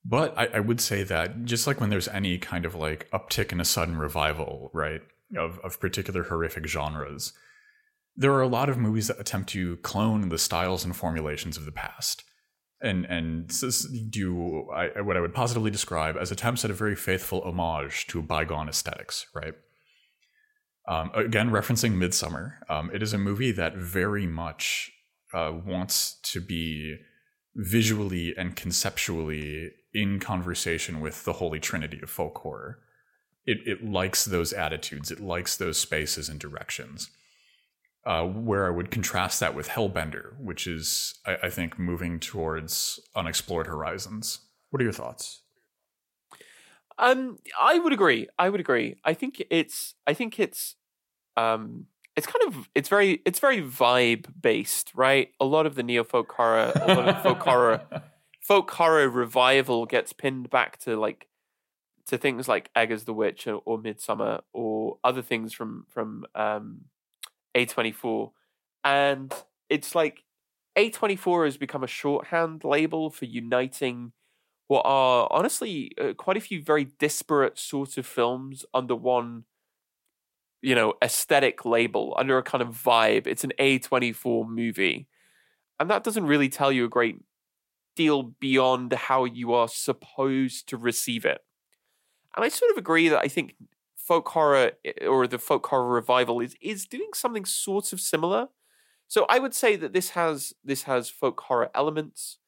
[0.04, 3.52] But I, I would say that just like when there's any kind of like uptick
[3.52, 5.02] in a sudden revival, right,
[5.37, 7.33] of, of particular horrific genres,
[8.16, 11.66] there are a lot of movies that attempt to clone the styles and formulations of
[11.66, 12.24] the past
[12.80, 13.50] and and
[14.10, 18.22] do I, what I would positively describe as attempts at a very faithful homage to
[18.22, 19.54] bygone aesthetics, right?
[20.86, 24.90] Um, again, referencing Midsommar, um, it is a movie that very much
[25.34, 26.96] uh, wants to be
[27.54, 32.78] visually and conceptually in conversation with the holy trinity of folk horror.
[33.44, 37.10] It, it likes those attitudes, it likes those spaces and directions
[38.08, 42.98] uh, where I would contrast that with Hellbender, which is, I, I think, moving towards
[43.14, 44.40] unexplored horizons.
[44.70, 45.42] What are your thoughts?
[46.98, 48.26] Um, I would agree.
[48.38, 48.96] I would agree.
[49.04, 49.94] I think it's.
[50.06, 50.76] I think it's.
[51.36, 51.84] Um,
[52.16, 52.70] it's kind of.
[52.74, 53.20] It's very.
[53.26, 55.28] It's very vibe based, right?
[55.38, 57.82] A lot of the neo folk horror, a lot of folk horror,
[58.40, 61.28] folk horror revival gets pinned back to like
[62.06, 66.86] to things like Eggers the Witch or, or Midsommar or other things from from um,
[67.66, 68.30] A24,
[68.84, 69.34] and
[69.68, 70.24] it's like
[70.76, 74.12] A24 has become a shorthand label for uniting
[74.68, 79.44] what are honestly uh, quite a few very disparate sorts of films under one
[80.62, 83.26] you know aesthetic label under a kind of vibe.
[83.26, 85.08] It's an A24 movie.
[85.80, 87.20] And that doesn't really tell you a great
[87.94, 91.40] deal beyond how you are supposed to receive it.
[92.36, 93.54] And i sort of agree that i think
[94.08, 98.48] folk horror eh, or the folk horror revival is is doing something sort of similar
[99.08, 102.38] so i would say that this has this has folk horror elements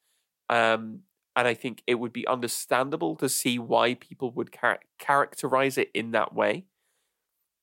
[0.49, 1.01] um
[1.35, 5.91] and I think it would be understandable to see why people would char- characterize it
[5.93, 6.65] in that way.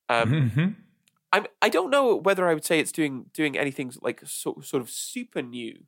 [0.08, 0.76] Um, Mhm.
[1.32, 4.82] I'm, I don't know whether I would say it's doing doing anything like so, sort
[4.82, 5.84] of super new,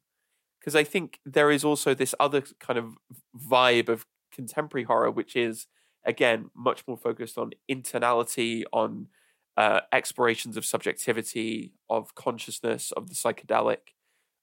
[0.61, 2.97] because I think there is also this other kind of
[3.37, 5.69] vibe of contemporary horror, which is
[6.05, 9.09] again much more focused on internality, on
[9.57, 13.95] uh, explorations of subjectivity, of consciousness, of the psychedelic.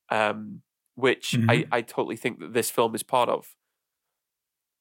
[0.10, 0.64] Um,
[0.96, 1.48] which Mhm.
[1.50, 3.56] I, I totally think that this film is part of.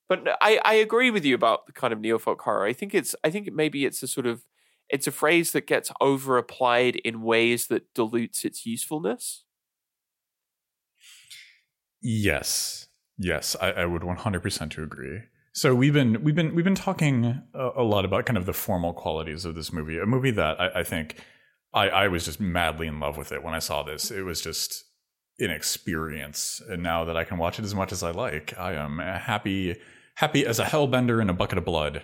[0.08, 2.64] But I, I agree with you about the kind of neofolk horror.
[2.64, 4.46] I think it's I think maybe it's a sort of
[4.88, 9.44] it's a phrase that gets over applied in ways that dilutes its usefulness.
[12.00, 15.22] Yes, yes, I, I would 100% to agree.
[15.56, 18.52] So we've been we've been we've been talking a, a lot about kind of the
[18.52, 19.98] formal qualities of this movie.
[19.98, 21.16] A movie that I, I think
[21.72, 24.10] I, I was just madly in love with it when I saw this.
[24.10, 24.84] It was just
[25.38, 28.74] an experience, and now that I can watch it as much as I like, I
[28.74, 29.76] am happy
[30.16, 32.02] happy as a hellbender in a bucket of blood.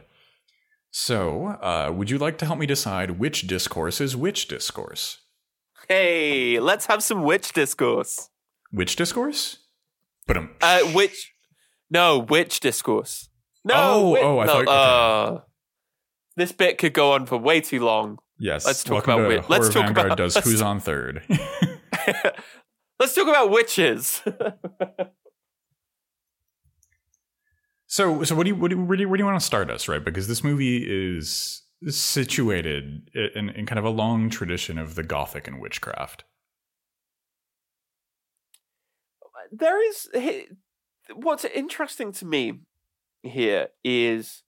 [0.90, 5.18] So, uh, would you like to help me decide which discourse is which discourse?
[5.88, 8.30] Hey, let's have some witch discourse.
[8.70, 9.58] Which discourse?
[10.26, 11.34] But um, Uh, which?
[11.90, 13.28] No, which discourse?
[13.64, 13.74] No.
[13.76, 15.36] Oh, oh, I no, thought- okay.
[15.36, 15.40] uh,
[16.36, 18.18] this bit could go on for way too long.
[18.38, 18.64] yes.
[18.66, 21.22] let's talk welcome about whi- let's talk Vanguard about- does Who's on Third.
[22.98, 24.22] let's talk about witches.
[27.86, 29.38] So, so what do you what do you, where do you, where do you want
[29.38, 30.02] to start us, right?
[30.02, 35.46] Because this movie is situated in, in kind of a long tradition of the Gothic
[35.46, 36.24] and witchcraft.
[39.50, 40.08] there is
[41.14, 42.60] what's interesting to me
[43.22, 44.42] here is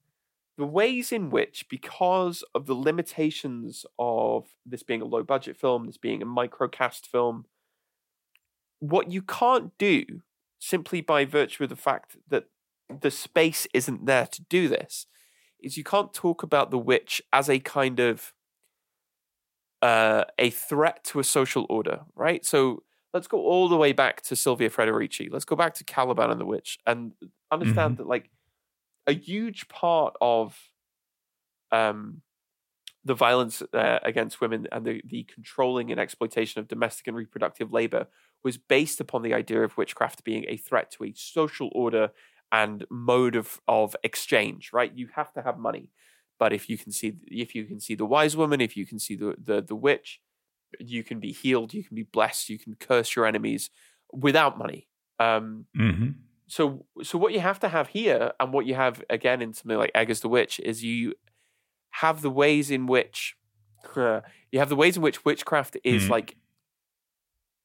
[0.57, 5.85] the ways in which because of the limitations of this being a low budget film
[5.85, 7.45] this being a microcast film
[8.79, 10.05] what you can't do
[10.59, 12.45] simply by virtue of the fact that
[13.01, 15.07] the space isn't there to do this
[15.61, 18.33] is you can't talk about the witch as a kind of
[19.81, 22.83] uh, a threat to a social order right so
[23.15, 25.29] let's go all the way back to Silvia Federici.
[25.31, 27.13] Let's go back to Caliban and the Witch and
[27.49, 28.29] understand that like
[29.07, 30.57] a huge part of
[31.71, 32.21] um
[33.03, 37.71] the violence uh, against women and the, the controlling and exploitation of domestic and reproductive
[37.71, 38.07] labor
[38.43, 42.09] was based upon the idea of witchcraft being a threat to a social order
[42.51, 45.91] and mode of, of exchange right you have to have money
[46.39, 48.97] but if you can see if you can see the wise woman if you can
[48.97, 50.19] see the the, the witch
[50.79, 53.69] you can be healed, you can be blessed, you can curse your enemies
[54.11, 54.87] without money.
[55.19, 56.09] Um, Mm-hmm.
[56.47, 59.77] So, so what you have to have here, and what you have again in something
[59.77, 61.13] like Eggers the Witch, is you
[61.91, 63.35] have the ways in which
[64.51, 66.09] you have the ways in which witchcraft is Mhm.
[66.09, 66.37] like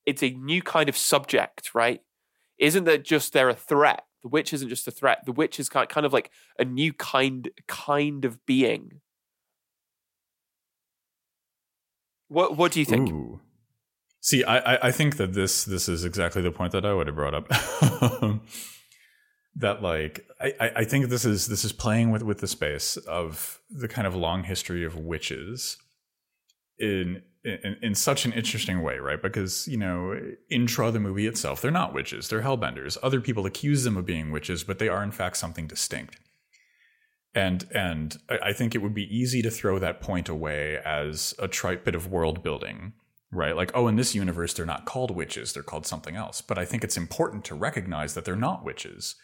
[0.06, 2.02] it's a new kind of subject, right?
[2.58, 4.06] Isn't that just they're a threat?
[4.22, 5.24] The witch isn't just a threat.
[5.24, 9.00] The witch is kind kind of like a new kind kind of being.
[12.28, 13.10] What What do you think?
[13.10, 13.40] Ooh.
[14.20, 17.16] See, I, I think that this this is exactly the point that I would have
[17.16, 17.48] brought up.
[19.56, 23.60] that like I, I- think this is this is playing with with the space of
[23.70, 25.78] the kind of long history of witches
[26.78, 29.20] in in, in such an interesting way, right?
[29.20, 32.98] Because you know, intra the movie itself, they're not witches; they're hellbenders.
[33.02, 36.18] Other people accuse them of being witches, but they are in fact something distinct.
[37.34, 41.34] And and I I think it would be easy to throw that point away as
[41.38, 42.92] a trite bit of world building,
[43.32, 43.56] right?
[43.56, 46.40] Like, oh, in this universe, they're not called witches; they're called something else.
[46.40, 49.16] But I think it's important to recognize that they're not witches.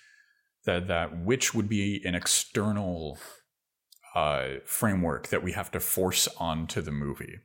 [0.65, 3.19] That that witch would be an external
[4.15, 7.39] uh, framework that we have to force onto the movie.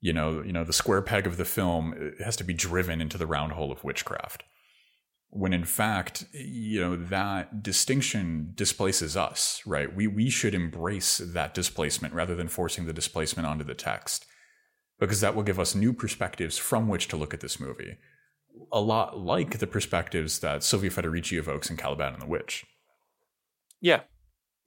[0.00, 3.00] You know, you know, the square peg of the film it has to be driven
[3.00, 4.44] into the round hole of witchcraft.
[5.32, 9.94] When in fact, you know, that distinction displaces us, right?
[9.94, 14.26] We we should embrace that displacement rather than forcing the displacement onto the text.
[15.00, 17.96] Because that will give us new perspectives from which to look at this movie.
[18.70, 22.66] A lot like the perspectives that Silvia Federici evokes in Caliban and the Witch.
[23.80, 24.02] Yeah,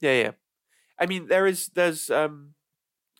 [0.00, 0.30] yeah, yeah.
[0.98, 2.54] I mean, there is there's um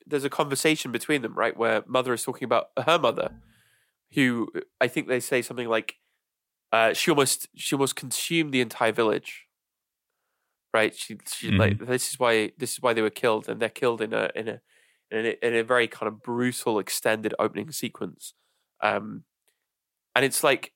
[0.07, 3.31] there's a conversation between them, right, where mother is talking about her mother,
[4.14, 4.48] who
[4.81, 5.96] I think they say something like,
[6.72, 9.46] uh, she almost she almost consumed the entire village.
[10.72, 13.68] Right, she she like this is why this is why they were killed, and they're
[13.68, 14.61] killed in a in a
[15.10, 18.34] in a, in a very kind of brutal extended opening sequence.
[18.82, 19.24] Um,
[20.14, 20.72] and it's like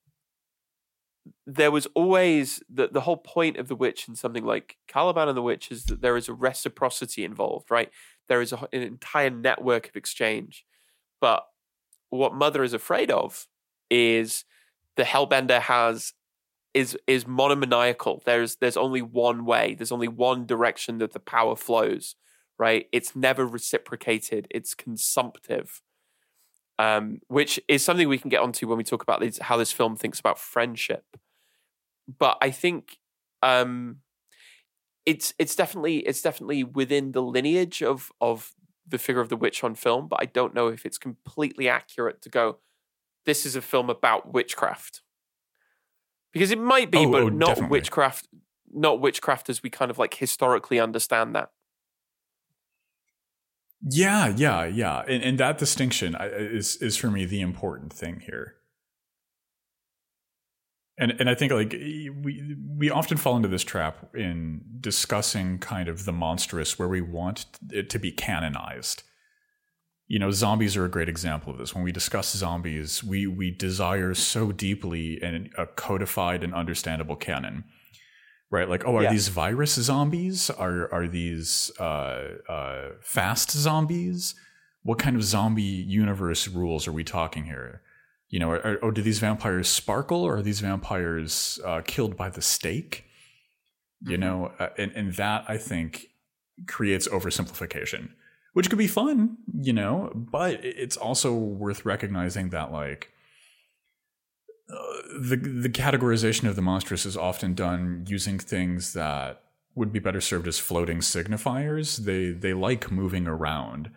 [1.46, 5.36] there was always the the whole point of the witch in something like Caliban and
[5.36, 7.90] the witch is that there is a reciprocity involved, right?
[8.28, 10.64] There is a, an entire network of exchange,
[11.20, 11.44] but
[12.11, 13.46] what Mother is afraid of
[13.90, 14.44] is
[14.96, 16.12] the Hellbender has
[16.74, 18.22] is is monomaniacal.
[18.24, 19.74] There's there's only one way.
[19.74, 22.14] There's only one direction that the power flows,
[22.59, 22.86] right?
[22.92, 24.46] It's never reciprocated.
[24.50, 25.80] It's consumptive
[26.80, 29.72] um, which is something we can get onto when we talk about these, how this
[29.72, 31.04] film thinks about friendship.
[32.18, 32.98] But I think
[33.42, 33.96] um,
[35.04, 38.52] it's it's definitely it's definitely within the lineage of of
[38.86, 40.06] the figure of the witch on film.
[40.09, 42.59] But I don't know if it's completely accurate to go.
[43.26, 45.02] This is a film about witchcraft.
[46.32, 47.70] because it might be, Oh, but oh, not definitely.
[47.70, 48.28] witchcraft,
[48.72, 51.50] not witchcraft as we kind of like historically understand that.
[53.83, 55.03] Yeah, yeah, yeah.
[55.07, 58.55] And, and that distinction is is for me the important thing here.
[60.99, 65.89] And and I think like we we often fall into this trap in discussing kind
[65.89, 69.05] of the monstrous where we want it to be canonized.
[70.09, 71.74] You know, zombies are a great example of this.
[71.74, 77.64] When we discuss zombies, we we desire so deeply in a codified and understandable canon
[78.51, 78.68] right?
[78.68, 79.12] Like oh are Yeah.
[79.12, 80.51] these virus zombies?
[80.51, 84.34] Are are these uh, uh, fast zombies?
[84.82, 85.62] What kind of zombie
[86.03, 87.82] universe rules are we talking here?
[88.28, 92.28] You know are, or do these vampires sparkle or are these vampires uh, killed by
[92.30, 93.05] the stake?
[94.01, 94.20] You Mhm.
[94.20, 96.07] know uh, and, and that i think
[96.68, 98.11] creates oversimplification
[98.53, 103.12] which could be fun you know but it's also worth recognizing that like
[104.68, 109.42] the the categorization of the monstrous is often done using things that
[109.74, 111.98] would be better served as floating signifiers.
[111.98, 113.90] They they like moving around.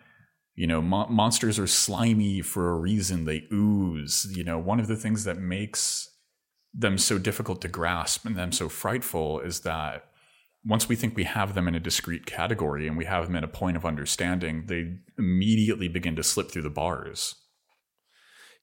[0.54, 3.24] You know, mo- monsters are slimy for a reason.
[3.24, 4.26] They ooze.
[4.30, 6.10] You know, one of the things that makes
[6.74, 10.06] them so difficult to grasp and them so frightful is that
[10.64, 13.44] once we think we have them in a discrete category and we have them in
[13.44, 17.34] a point of understanding, they immediately begin to slip through the bars.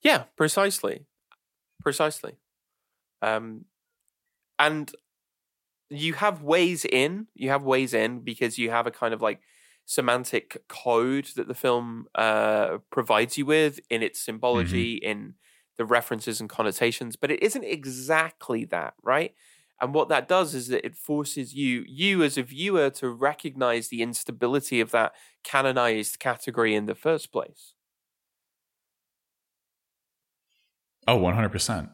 [0.01, 1.05] Yeah, precisely,
[1.81, 2.37] precisely.
[3.21, 3.65] Um,
[4.57, 4.91] and
[5.89, 7.27] you have ways in.
[7.35, 9.41] You have ways in because you have a kind of like
[9.85, 15.33] semantic code that the film uh, provides you with in its symbology, in
[15.77, 17.15] the references and connotations.
[17.15, 19.33] But it isn't exactly that, right?
[19.81, 23.87] And what that does is that it forces you, you as a viewer, to recognize
[23.87, 25.13] the instability of that
[25.43, 27.73] canonized category in the first place.
[31.09, 31.89] Oh, 100%.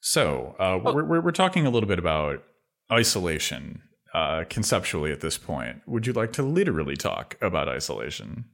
[0.00, 0.92] So, uh, Oh.
[0.94, 2.42] we're, we're, we're talking a little bit about
[2.90, 3.82] isolation
[4.14, 5.82] uh, conceptually at this point.
[5.86, 8.46] Would you like to literally talk about isolation?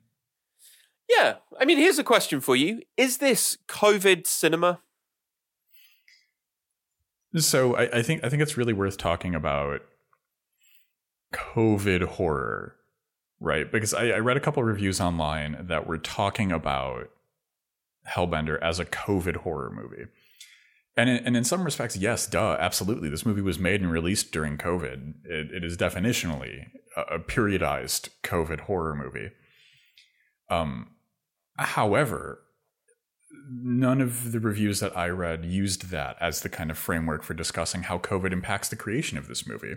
[1.08, 1.36] Yeah.
[1.60, 4.80] I mean, here's a question for you Is this COVID cinema?
[7.36, 9.82] So, I, I think I think it's really worth talking about
[11.34, 12.74] COVID horror,
[13.38, 13.70] right?
[13.70, 17.10] Because I, I read a couple reviews online that were talking about
[18.08, 20.06] Hellbender as a COVID horror movie.
[20.96, 23.08] And in, and in some respects, yes, duh, absolutely.
[23.08, 25.14] This movie was made and released during COVID.
[25.24, 29.30] It, it is definitionally a, a periodized COVID horror movie.
[30.50, 30.90] Um,
[31.56, 32.40] however,
[33.48, 37.34] none of the reviews that I read used that as the kind of framework for
[37.34, 39.76] discussing how COVID impacts the creation of this movie.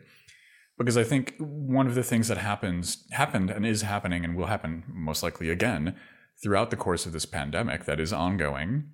[0.77, 4.47] Because I think one of the things that happens happened and is happening and will
[4.47, 5.95] happen most likely again
[6.41, 8.91] throughout the course of this pandemic that is ongoing,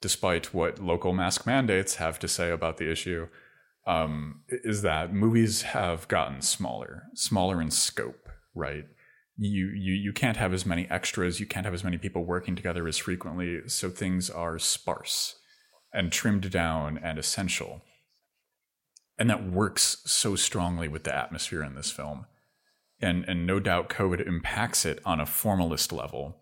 [0.00, 3.28] despite what local mask mandates have to say about the issue,
[3.86, 8.84] um, is that movies have gotten smaller, smaller in scope, right?
[9.36, 12.54] You, you you can't have as many extras, you can't have as many people working
[12.54, 15.36] together as frequently, so things are sparse
[15.94, 17.82] and trimmed down and essential.
[19.18, 22.26] And that works so strongly with the atmosphere in this film.
[23.00, 26.36] And and no doubt COVID impacts it on a formalist level.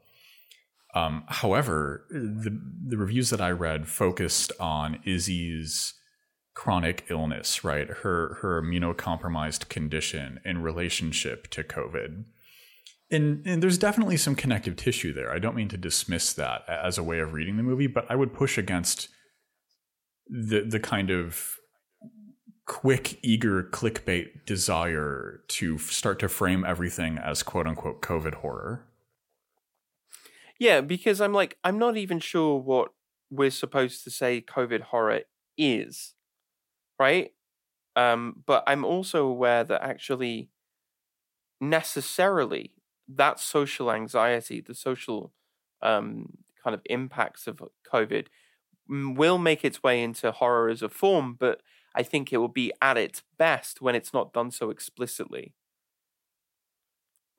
[0.99, 5.95] Um, however, the the reviews that I read focused on Izzy's
[6.55, 7.89] chronic illness, right?
[7.89, 12.25] Her her immunocompromised condition in relationship to COVID.
[13.11, 15.33] And, and there's definitely some connective tissue there.
[15.33, 18.17] I don't mean to dismiss that as a way of reading the movie, but I
[18.17, 19.09] would push against
[20.27, 21.59] the the kind of
[22.67, 28.88] quick, eager clickbait desire to start to frame everything as quote unquote COVID horror.
[30.59, 32.91] Yeah, because I'm like, I'm not even sure what
[33.31, 35.21] we're supposed to say COVID horror
[35.57, 36.15] is,
[36.99, 37.33] right?
[37.97, 40.51] Um, but I'm also aware that actually,
[41.61, 42.73] necessarily,
[43.09, 45.33] that social anxiety, the social
[45.83, 46.27] um,
[46.63, 48.27] kind of impacts of COVID,
[48.89, 51.63] will make its way into horror as a form, but
[51.95, 55.55] I think it will be at its best when it's not done so explicitly.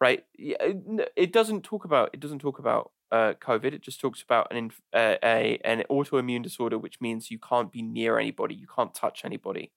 [0.02, 0.24] Right?
[0.38, 3.74] It doesn't talk about it doesn't talk about uh, COVID.
[3.74, 7.72] It just talks about an inf- uh, a an autoimmune disorder, which means you can't
[7.72, 9.72] be near anybody, you can't touch anybody.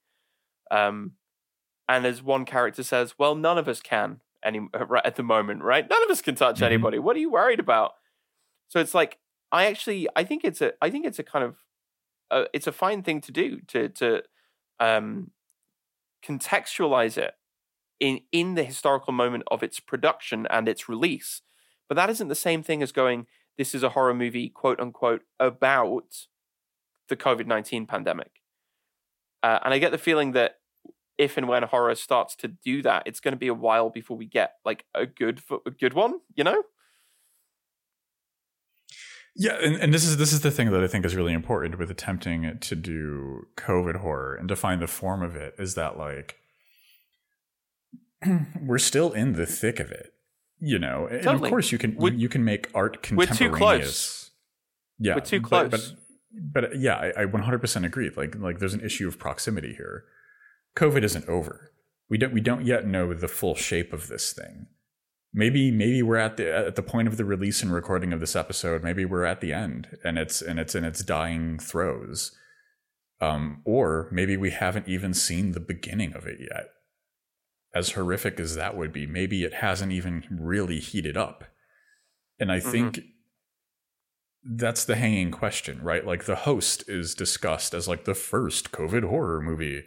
[0.70, 1.12] Um,
[1.88, 5.62] and as one character says, "Well, none of us can any right at the moment,
[5.62, 5.88] right?
[5.88, 6.66] None of us can touch Mhm.
[6.66, 6.98] anybody.
[6.98, 7.92] What are you worried about?"
[8.68, 9.18] So it's like
[9.50, 11.56] I actually I think it's a I think it's a kind of
[12.30, 14.22] uh, it's a fine thing to do to to
[14.80, 15.30] um,
[16.24, 17.34] contextualize it
[18.00, 21.42] in in the historical moment of its production and its release.
[21.92, 23.26] But that isn't the same thing as going,
[23.58, 26.26] this is a horror movie, quote unquote, about
[27.10, 28.30] the COVID nineteen pandemic.
[29.42, 30.54] Uh, and I get the feeling that
[31.18, 34.16] if and when horror starts to do that, it's going to be a while before
[34.16, 36.14] we get like a good a good one.
[36.34, 36.62] You know?
[39.36, 41.78] Yeah, and, and this is this is the thing that I think is really important
[41.78, 46.38] with attempting to do COVID horror and define the form of it is that like
[48.62, 50.11] we're still in the thick of it,
[50.62, 51.06] you know.
[51.10, 53.38] And of course, you can We're- you can make art We're contemporaneous.
[53.38, 54.30] too close.
[54.98, 55.90] Yeah, We're too but- close.
[55.90, 58.10] But, but, yeah, I, I 100% agree.
[58.16, 60.04] Like like there's an issue of proximity here.
[60.76, 61.72] COVID isn't over.
[62.08, 64.66] We don't we don't yet know the full shape of this thing.
[65.34, 68.36] Maybe maybe we're at the at the point of the release and recording of this
[68.36, 68.82] episode.
[68.82, 72.32] Maybe we're at the end and it's and it's in its dying throes.
[73.20, 76.68] Um, or maybe we haven't even seen the beginning of it yet.
[77.74, 81.44] As horrific as that would be, maybe it hasn't even really heated up.
[82.38, 82.70] And I mm-hmm.
[82.70, 83.00] think
[84.44, 86.06] that's the hanging question, right?
[86.06, 89.84] Like the host is discussed as like the first COVID horror movie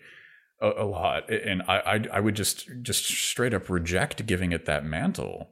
[0.62, 4.66] a, a lot, and I, I I would just just straight up reject giving it
[4.66, 5.50] that mantle.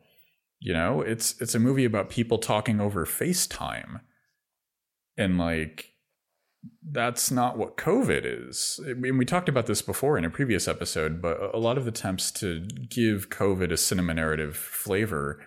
[0.59, 3.99] You know, it's it's a movie about people talking over FaceTime,
[5.17, 5.92] and like
[6.91, 8.79] that's not what COVID is.
[8.87, 11.87] I mean, we talked about this before in a previous episode, but a lot of
[11.87, 15.43] attempts to give COVID a cinema narrative flavor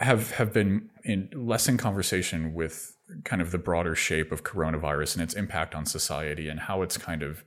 [0.00, 5.14] have have been in less in conversation with kind of the broader shape of coronavirus
[5.14, 7.42] and its impact on society and how it's kind of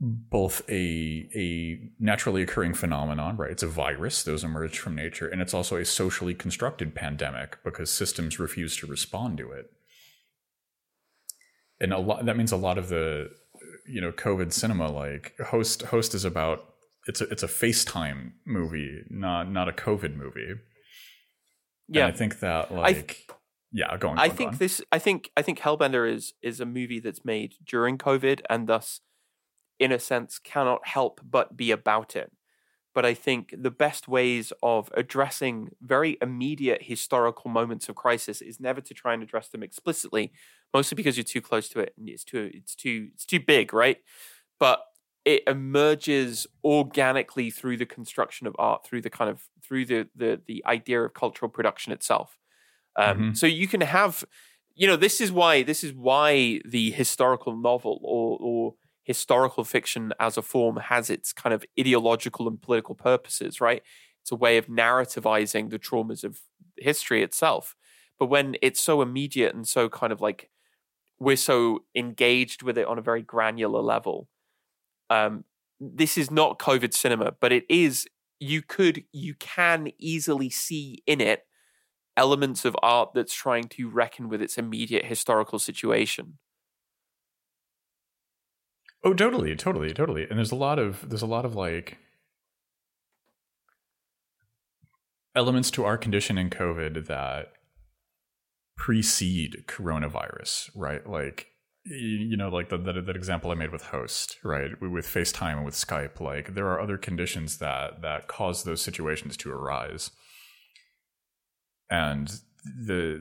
[0.00, 3.50] both a a naturally occurring phenomenon, right?
[3.50, 7.90] It's a virus; those emerge from nature, and it's also a socially constructed pandemic because
[7.90, 9.72] systems refuse to respond to it.
[11.84, 13.30] And a lot that means a lot of the
[13.86, 16.64] you know COVID cinema, like host host, is about
[17.06, 20.54] it's a it's a FaceTime movie, not not a COVID movie.
[21.88, 23.28] Yeah, And I think that like
[23.70, 24.18] yeah, go on.
[24.18, 24.58] I go on, go think on.
[24.58, 24.80] this.
[24.90, 29.00] I think I think Hellbender is is a movie that's made during COVID and thus,
[29.78, 32.32] in a sense, cannot help but be about it.
[32.94, 38.60] But I think the best ways of addressing very immediate historical moments of crisis is
[38.60, 40.32] never to try and address them explicitly,
[40.74, 43.72] mostly because you're too close to it and it's too it's too it's too big,
[43.72, 43.98] right?
[44.60, 44.80] But
[45.24, 50.40] it emerges organically through the construction of art, through the kind of through the the
[50.46, 52.38] the idea of cultural production itself.
[52.96, 53.34] Um, Mhm.
[53.34, 54.24] So you can have,
[54.74, 60.12] you know, this is why this is why the historical novel or or historical fiction
[60.18, 63.82] as a form has its kind of ideological and political purposes, right?
[64.22, 66.40] It's a way of narrativizing the traumas of
[66.78, 67.76] history itself.
[68.18, 70.50] But when it's so immediate and so kind of like
[71.24, 74.28] we're so engaged with it on a very granular level,
[75.10, 75.44] um,
[75.80, 78.06] this is not COVID cinema, but it is.
[78.40, 81.46] You could, you can easily see in it
[82.16, 86.38] elements of art that's trying to reckon with its immediate historical situation.
[89.02, 90.26] Oh, totally, totally, totally.
[90.28, 91.98] And there's a lot of there's a lot of like
[95.34, 97.52] elements to our condition in COVID that
[98.76, 101.08] precede coronavirus, right?
[101.08, 101.48] Like
[101.86, 104.70] you know, like the, that that example I made with Host, right?
[104.80, 109.36] With FaceTime and with Skype, like there are other conditions that that cause those situations
[109.38, 110.10] to arise.
[111.90, 113.20] And the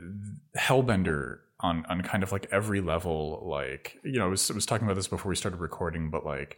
[0.58, 4.66] Hellbender on on kind of like every level, like you know, I was, I was
[4.66, 6.58] talking about this before we started recording, but like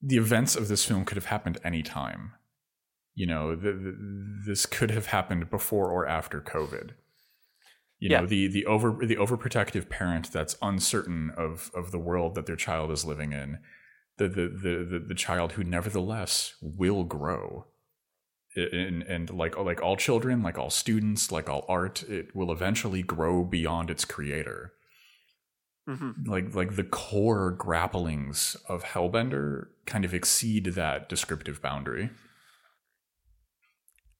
[0.00, 2.32] the events of this film could have happened anytime.
[3.14, 6.92] You know, the, the, this could have happened before or after COVID.
[7.98, 8.20] You Yeah.
[8.20, 12.56] know, the the over the overprotective parent that's uncertain of of the world that their
[12.56, 13.58] child is living in,
[14.18, 17.66] the the the the, the child who nevertheless will grow.
[18.56, 23.02] And, and like like all children, like all students, like all art, it will eventually
[23.02, 24.74] grow beyond its creator
[25.86, 32.10] hmm like like the core grapplings of Hellbender kind of exceed that descriptive boundary.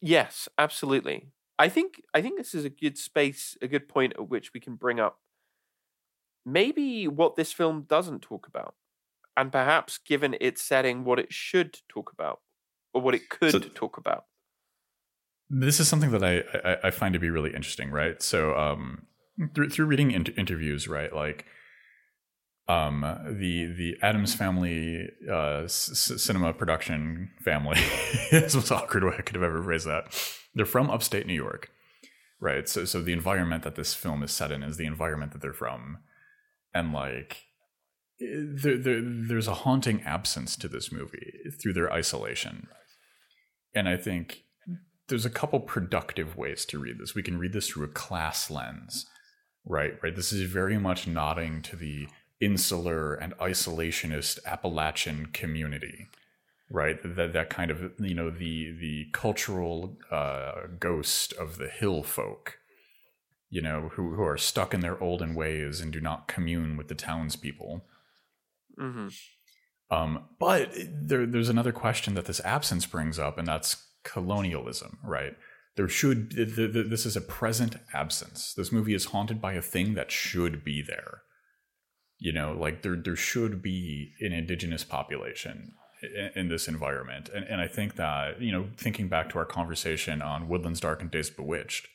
[0.03, 1.28] Yes, absolutely.
[1.59, 4.61] I think I think this is a good space, a good point at which we
[4.61, 5.20] can bring up
[6.44, 8.74] maybe what this film doesn't talk about,
[9.36, 12.40] and perhaps, given its setting, what it should talk about
[12.92, 14.24] or what it could So- talk about.
[15.50, 18.20] This is something that I I, I find to be really interesting, right?
[18.22, 19.07] So um
[19.55, 21.44] through through reading inter- interviews, right, like
[22.68, 23.00] um
[23.40, 27.76] the the Adams family uh c- cinema production family
[28.30, 30.14] the most awkward way I could have ever phrased that.
[30.54, 31.70] They're from upstate New York.
[32.40, 32.68] Right.
[32.68, 35.52] So so the environment that this film is set in is the environment that they're
[35.52, 35.98] from.
[36.74, 37.42] And like
[38.20, 42.68] there, there, there's a haunting absence to this movie through their isolation.
[43.74, 44.44] And I think
[45.08, 47.14] there's a couple productive ways to read this.
[47.14, 49.06] We can read this through a class lens.
[49.66, 49.94] right?
[50.02, 50.14] Right.
[50.14, 52.06] This is very much nodding to the
[52.43, 56.09] insular and isolationist Appalachian community,
[56.68, 56.99] right?
[57.03, 62.59] That that kind of you know the the cultural uh, ghost of the hill folk,
[63.49, 66.88] you know, who who are stuck in their olden ways and do not commune with
[66.88, 67.84] the townspeople.
[68.78, 69.09] Mm-hmm.
[69.90, 75.36] Um, but there, there's another question that this absence brings up, and that's colonialism, right?
[75.76, 78.53] There should this is a present absence.
[78.53, 81.22] This movie is haunted by a thing that should be there.
[82.23, 87.45] You know, like there there should be an indigenous population in, in this environment, and
[87.45, 91.11] and I think that you know, thinking back to our conversation on Woodlands Dark and
[91.11, 91.89] Days Bewitched,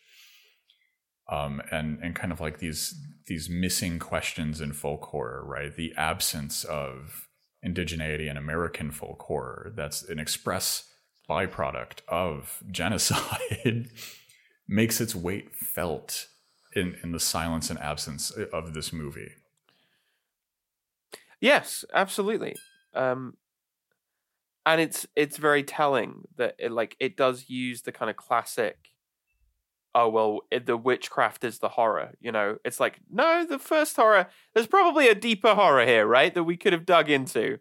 [1.31, 2.93] um, and and kind of like these
[3.27, 5.73] these missing questions in folk horror, right?
[5.73, 7.29] The absence of
[7.65, 9.71] indigeneity in American folk horror.
[9.77, 10.89] That's an express
[11.29, 13.89] byproduct of genocide
[14.67, 16.27] makes its weight felt
[16.75, 19.31] in, in the silence and absence of this movie.
[21.39, 22.55] Yes, absolutely.
[22.93, 23.37] Um,
[24.65, 28.91] and it's it's very telling that it like it does use the kind of classic
[29.95, 33.95] oh well it, the witchcraft is the horror you know it's like no the first
[33.95, 37.59] horror there's probably a deeper horror here right that we could have dug into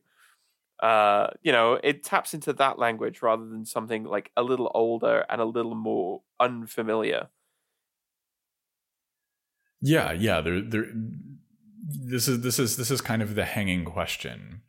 [0.82, 5.24] uh, you know, it taps into that language rather than something like a little older
[5.30, 7.28] and a little more unfamiliar.
[9.80, 10.40] Yeah, yeah.
[10.40, 10.86] There, there.
[11.88, 14.62] This is this is this is kind of the hanging question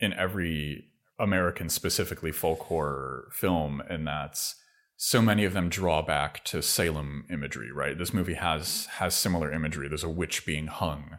[0.00, 0.86] in every
[1.18, 4.56] American, specifically folk horror film, and that's
[4.96, 7.70] so many of them draw back to Salem imagery.
[7.70, 9.88] Right, this movie has has similar imagery.
[9.88, 11.18] There's a witch being hung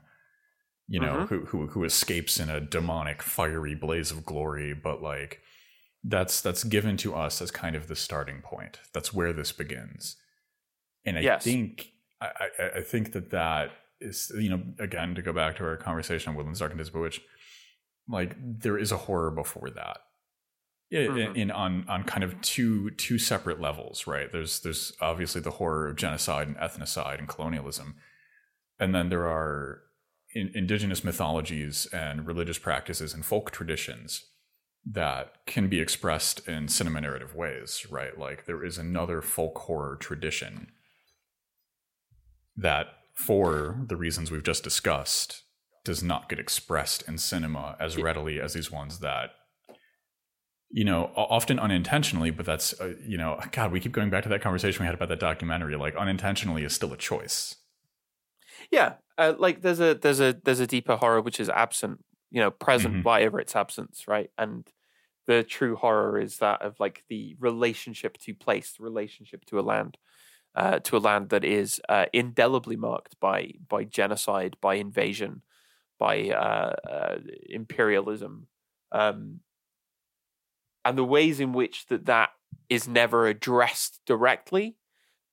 [0.88, 1.36] you know, mm-hmm.
[1.36, 5.42] who, who who escapes in a demonic fiery blaze of glory, but like
[6.04, 8.80] that's that's given to us as kind of the starting point.
[8.94, 10.16] That's where this begins,
[11.06, 11.44] and I yes.
[11.44, 11.92] think
[12.22, 15.78] I, I, I think that that is you know again to go back to our
[15.78, 17.22] conversation on Woodlands Dark and Bewitched,
[18.08, 19.98] like there is a horror before that.
[20.94, 21.18] Mm-hmm.
[21.18, 24.32] In, in on on kind of two two separate levels, right?
[24.32, 27.96] There's there's obviously the horror of genocide and ethnocide and colonialism,
[28.80, 29.82] and then there are
[30.34, 34.28] in, indigenous mythologies and religious practices and folk traditions
[34.90, 38.18] that can be expressed in cinema narrative ways, right?
[38.18, 40.72] Like there is another folk horror tradition
[42.56, 42.88] that,
[43.18, 45.44] for the reasons we've just discussed,
[45.84, 49.32] does not get expressed in cinema as readily as these ones that
[50.70, 54.28] you know often unintentionally but that's uh, you know god we keep going back to
[54.28, 57.56] that conversation we had about that documentary like unintentionally is still a choice
[58.72, 62.42] yeah, uh, like there's a there's a there's a deeper horror which is absent, you
[62.42, 63.04] know, present mm-hmm.
[63.04, 64.30] whatever its absence, right?
[64.38, 64.68] And
[65.26, 69.62] the true horror is that of like the relationship to place, the relationship to a
[69.62, 69.98] land,
[70.58, 75.44] uh, to a land that is uh, indelibly marked by by genocide, by invasion,
[76.00, 77.18] by uh, uh,
[77.50, 78.48] imperialism,
[78.92, 79.40] um,
[80.84, 82.32] and the ways in which that that
[82.70, 84.76] is never addressed directly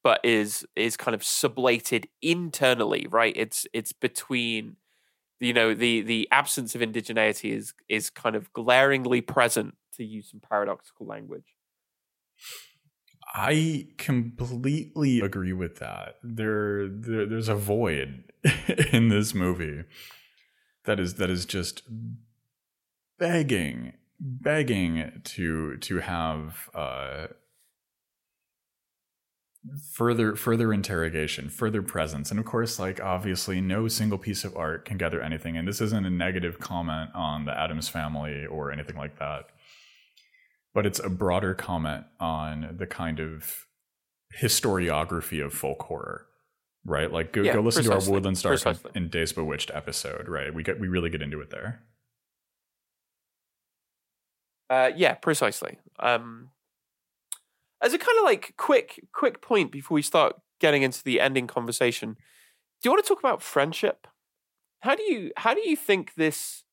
[0.04, 3.32] but is is kind of sublated internally, right?
[3.36, 4.76] It's it's between
[5.40, 10.30] you know the the absence of indigeneity is is kind of glaringly present to use
[10.30, 11.54] some paradoxical language.
[13.34, 16.18] I completely agree with that.
[16.22, 18.32] There, there there's a void
[18.92, 19.82] in this movie
[20.84, 21.82] that is that is just
[23.18, 27.26] begging begging to to have uh
[29.90, 32.30] further further interrogation further presence.
[32.30, 35.56] And of course like obviously no single piece of art can gather anything.
[35.56, 39.48] And this isn't a negative comment on the adams family or anything like that
[40.74, 43.66] but it's a broader comment on the kind of
[44.38, 46.26] historiography of folk horror
[46.84, 48.06] right like go, yeah, go listen precisely.
[48.06, 48.60] to our Woodlands Dark
[48.94, 51.82] and Days Bewitched episode right we get we really get into it there
[54.70, 56.50] uh yeah precisely um
[57.84, 61.46] as a kind of like quick quick point before we start getting into the ending
[61.46, 64.06] conversation, do you want to talk about friendship?
[64.80, 66.64] How do you how do you think this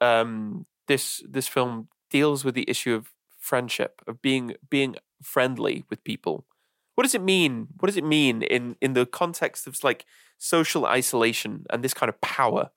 [0.00, 6.04] um this this film deals with the issue of friendship of being being friendly with
[6.04, 6.46] people?
[6.94, 7.68] What does it mean?
[7.78, 10.06] What does it mean in in the context of like
[10.38, 12.70] social isolation and this kind of power?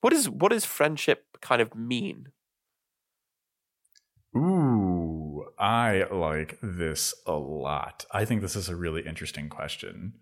[0.00, 2.32] What is what does friendship kind of mean?
[4.36, 8.04] Ooh, I like this a lot.
[8.10, 10.18] I think this is a really interesting question.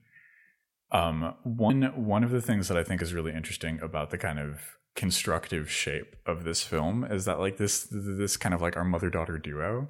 [0.93, 4.39] Um, one one of the things that I think is really interesting about the kind
[4.39, 8.85] of constructive shape of this film is that like this this kind of like our
[8.85, 9.89] mother daughter duo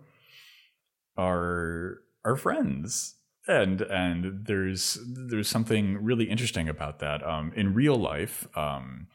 [1.17, 7.27] are are friends and and there's there's something really interesting about that.
[7.27, 9.09] Um, in real life, um,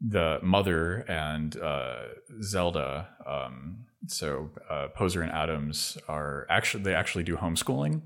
[0.00, 2.02] the mother and uh,
[2.42, 8.02] Zelda, um, so uh, Poser and Adams are actually they actually do homeschooling.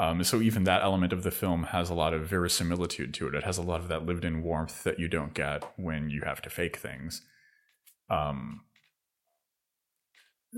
[0.00, 3.34] Um, so even that element of the film has a lot of verisimilitude to it.
[3.34, 6.40] It has a lot of that lived-in warmth that you don't get when you have
[6.40, 7.20] to fake things.
[8.08, 8.62] Um,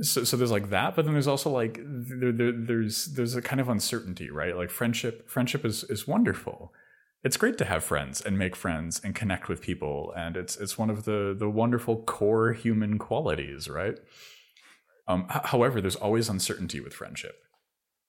[0.00, 3.42] so, so there's like that, but then there's also like there, there, there's there's a
[3.42, 4.56] kind of uncertainty, right?
[4.56, 6.72] Like friendship, friendship is is wonderful.
[7.24, 10.78] It's great to have friends and make friends and connect with people, and it's it's
[10.78, 13.98] one of the the wonderful core human qualities, right?
[15.08, 17.34] Um, h- however, there's always uncertainty with friendship.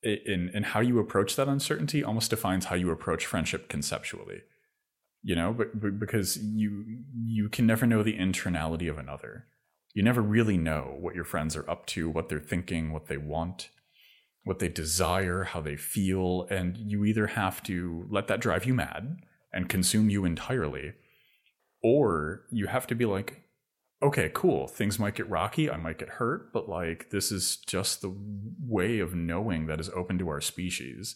[0.04, 4.42] In in how you approach that uncertainty almost defines how you approach friendship conceptually.
[5.22, 9.46] You know, but, but because you you can never know the internality of another
[9.94, 13.18] you never really know what your friends are up to, what they're thinking, what they
[13.18, 13.70] want,
[14.44, 16.48] what they desire, how they feel.
[16.50, 19.18] And you either have to let that drive you mad
[19.54, 20.94] and consume you entirely,
[21.84, 23.43] or you have to be like,
[24.04, 28.02] okay, cool, things might get rocky, I might get hurt, but like, this is just
[28.02, 28.14] the
[28.68, 31.16] way of knowing that is open to our species.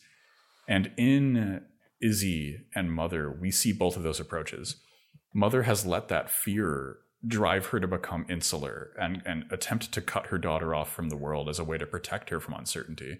[0.67, 1.61] And in
[2.01, 4.77] Izzy and Mother, we see both of those approaches.
[5.33, 10.27] Mother has let that fear drive her to become insular and, and attempt to cut
[10.27, 13.17] her daughter off from the world as a way to protect her from uncertainty.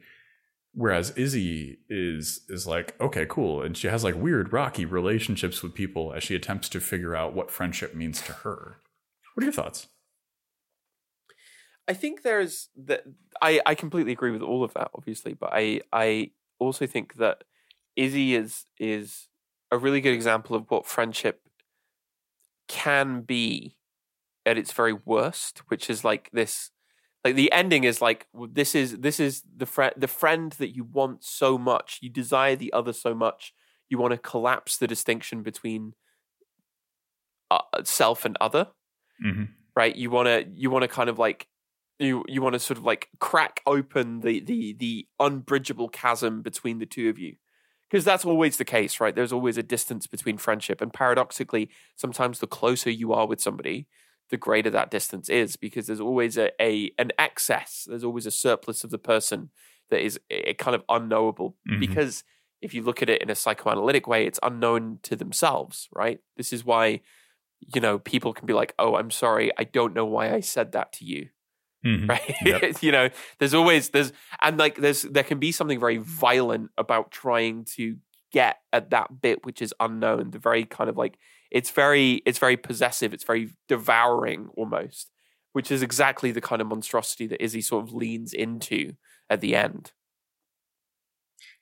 [0.74, 3.63] Whereas Izzy is is like, okay, cool.
[3.63, 7.34] And she has like weird, rocky relationships with people as she attempts to figure out
[7.34, 8.78] what friendship means to her.
[9.38, 9.88] What are your thoughts?
[11.88, 13.03] I think there's that
[13.39, 17.43] I, I completely agree with all of that, obviously, but I I also think that
[17.95, 19.27] Izzy is is
[19.71, 21.41] a really good example of what friendship
[22.67, 23.77] can be
[24.45, 26.71] at its very worst, which is like this
[27.23, 30.83] like the ending is like this is this is the friend the friend that you
[30.83, 33.53] want so much you desire the other so much
[33.88, 35.93] you want to collapse the distinction between
[37.51, 38.67] uh, self and other
[39.24, 39.43] mm-hmm.
[39.76, 39.95] right?
[39.95, 41.47] You want to you want to kind of like
[41.99, 46.80] you you want to sort of like crack open the the the unbridgeable chasm between
[46.80, 47.36] the two of you.
[47.89, 49.15] Because that's always the case right?
[49.15, 50.82] There's always a distance between friendship.
[50.82, 53.88] And paradoxically sometimes the closer you are with somebody
[54.30, 57.86] the greater that distance is because there's always a, a an excess.
[57.88, 59.49] There's always a surplus of the person
[59.89, 61.55] that is a, kind of unknowable.
[61.70, 61.80] Mhm.
[61.80, 62.24] because
[62.61, 66.20] if you look at it in a psychoanalytic way it's unknown to themselves right?
[66.36, 67.01] This is why
[67.73, 70.71] you know people can be like oh i'm sorry i don't know why i said
[70.73, 71.27] that to you
[71.85, 72.09] Mhm.
[72.09, 72.81] right Yep.
[72.81, 77.11] you know there's always there's and like there's there can be something very violent about
[77.11, 77.97] trying to
[78.31, 81.17] get at that bit which is unknown the very kind of like
[81.51, 85.11] it's very it's very possessive it's very devouring almost
[85.53, 88.93] which is exactly the kind of monstrosity that izzy sort of leans into
[89.29, 89.91] at the end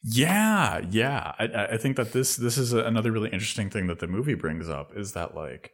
[0.03, 1.33] Yeah, yeah.
[1.39, 4.07] I, I- I think that this this is a, another really interesting thing that the
[4.07, 5.71] movie brings up is that like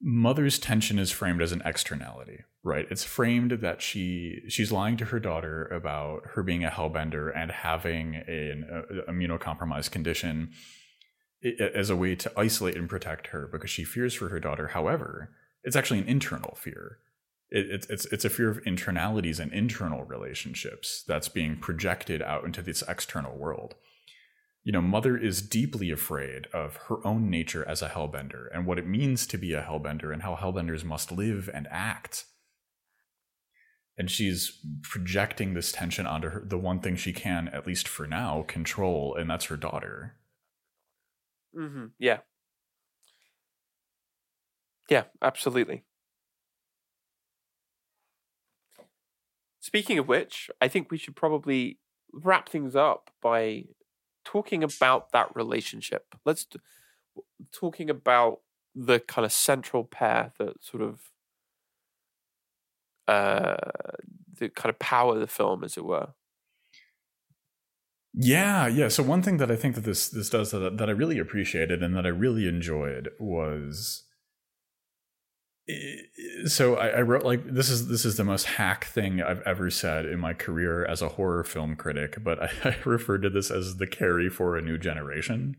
[0.00, 2.86] mother's tension is framed as an externality, right?
[2.90, 7.50] It's framed that she she's lying to her daughter about her being a hellbender and
[7.50, 10.52] having an uh, immunocompromised condition
[11.74, 14.68] as a way to isolate and protect her because she fears for her daughter.
[14.68, 15.30] However,
[15.62, 16.98] it's actually an internal fear.
[17.50, 22.44] It, it's it's it's a fear of internalities and internal relationships that's being projected out
[22.44, 23.74] into this external world.
[24.68, 28.78] You know, Mother is deeply afraid of her own nature as a hellbender and what
[28.78, 32.26] it means to be a hellbender and how hellbenders must live and act.
[33.96, 38.06] And she's projecting this tension onto her, the one thing she can, at least for
[38.06, 40.16] now, control, and that's her daughter.
[41.58, 41.86] mm-hmm.
[41.98, 42.18] yeah
[44.90, 45.84] yeah absolutely
[49.60, 51.78] speaking of which i think we should probably
[52.12, 53.64] wrap things up by
[54.32, 56.60] talking about that relationship let's t-
[57.52, 58.40] talking about
[58.74, 61.12] the kind of central pair that sort of
[63.06, 63.56] uh
[64.38, 66.14] the kind of power of the film as it were
[68.14, 68.88] Yeah, yeah.
[68.88, 71.82] So one thing that I think that this this does that, that I really appreciated
[71.82, 74.04] and that I really enjoyed was
[76.46, 79.70] so I, I wrote like this is this is the most hack thing I've ever
[79.70, 83.50] said in my career as a horror film critic, but I, I referred to this
[83.50, 85.56] as the Carrie for a new generation.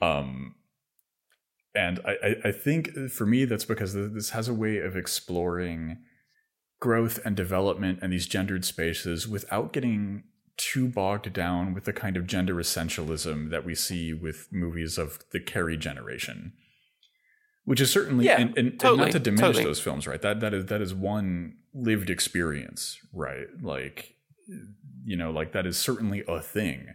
[0.00, 0.56] Um,
[1.74, 5.98] and I, I think for me that's because this has a way of exploring
[6.80, 10.24] growth and development and these gendered spaces without getting
[10.56, 15.18] too bogged down with the kind of gender essentialism that we see with movies of
[15.32, 16.52] the Carrie generation.
[17.64, 19.64] Which is certainly Yeah, and, and, and not to diminish totally.
[19.64, 20.20] those films, right?
[20.20, 23.46] That that is that is one lived experience, right?
[23.62, 24.14] Like
[25.04, 26.94] you know like that is certainly a thing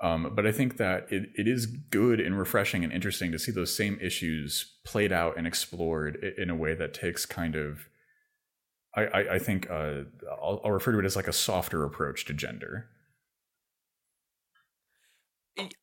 [0.00, 3.52] um, but I think that it, it is good and refreshing and interesting to see
[3.52, 7.88] those same issues played out and explored in a way that takes kind of,
[8.96, 10.04] I, I, I think, uh,
[10.42, 12.88] I'll, I'll refer to it as like a softer approach to gender.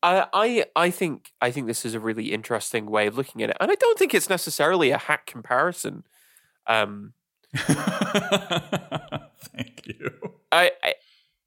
[0.04, 3.50] I, I I think I think this is a really interesting way of looking at
[3.50, 6.04] it, and I don't think it's necessarily a hack comparison.
[6.68, 7.14] Um,
[7.56, 7.76] Thank
[9.86, 10.12] you.
[10.52, 10.72] I,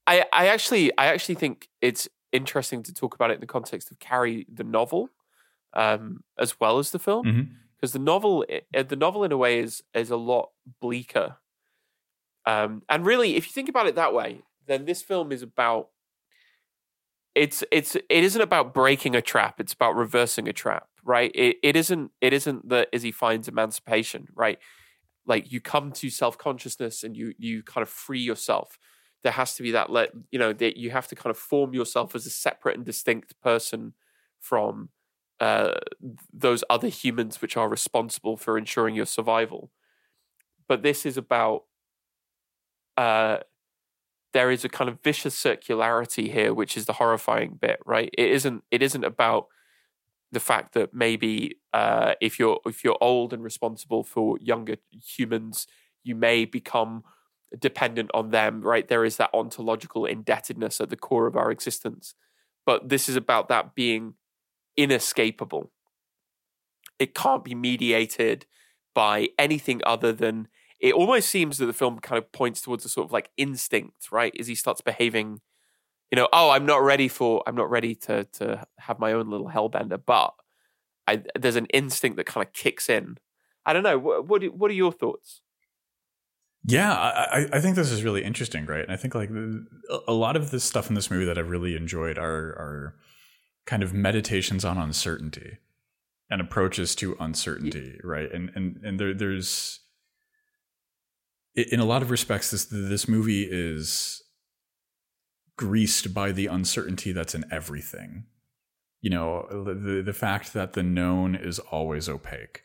[0.06, 3.90] I I actually I actually think it's interesting to talk about it in the context
[3.90, 5.10] of Carrie the novel,
[5.74, 8.04] um, as well as the film, because mm-hmm.
[8.04, 10.50] the novel, eh, the novel in a way is is a lot
[10.80, 11.36] bleaker.
[12.46, 15.88] Um, and really, if you think about it that way, then this film is about
[17.34, 21.30] it's it's it isn't about breaking a trap; it's about reversing a trap, right?
[21.34, 24.58] It it isn't it isn't that Izzy finds emancipation, right?
[25.26, 28.78] Like you come to self consciousness and you you kind of free yourself
[29.22, 31.74] there has to be that let you know that you have to kind of form
[31.74, 33.92] yourself as a separate and distinct person
[34.40, 34.88] from
[35.40, 35.74] uh,
[36.32, 39.70] those other humans which are responsible for ensuring your survival.
[40.68, 41.64] But this is about
[42.96, 43.38] uh,
[44.32, 48.10] there is a kind of vicious circularity here, which is the horrifying bit, right?
[48.16, 49.46] It isn't it isn't about
[50.32, 55.66] the fact that maybe uh, if you're if you're old and responsible for younger humans,
[56.04, 57.02] you may become
[57.58, 58.86] dependent on them, right?
[58.86, 62.14] There is that ontological indebtedness at the core of our existence.
[62.64, 64.14] But this is about that being
[64.76, 65.72] inescapable.
[66.98, 68.46] It can't be mediated
[68.94, 70.48] by anything other than
[70.80, 74.10] it almost seems that the film kind of points towards a sort of like instinct,
[74.10, 74.32] right?
[74.34, 75.40] Izzy starts behaving,
[76.10, 79.30] you know, oh, I'm not ready for, I'm not ready to to have my own
[79.30, 80.32] little hellbender, but
[81.06, 83.18] I, there's an instinct that kind of kicks in.
[83.66, 83.98] I don't know.
[83.98, 85.42] What what, what are your thoughts?
[86.64, 88.82] Yeah, I, I think this is really interesting, right?
[88.82, 89.30] And I think like
[90.06, 92.94] a lot of this stuff in this movie that I've really enjoyed are are
[93.66, 95.58] kind of meditations on uncertainty
[96.30, 98.00] and approaches to uncertainty, yeah.
[98.04, 98.32] right?
[98.32, 99.80] And and and there there's
[101.54, 104.22] in a lot of respects this this movie is
[105.56, 108.24] greased by the uncertainty that's in everything.
[109.00, 112.62] You know, the the fact that the known is always opaque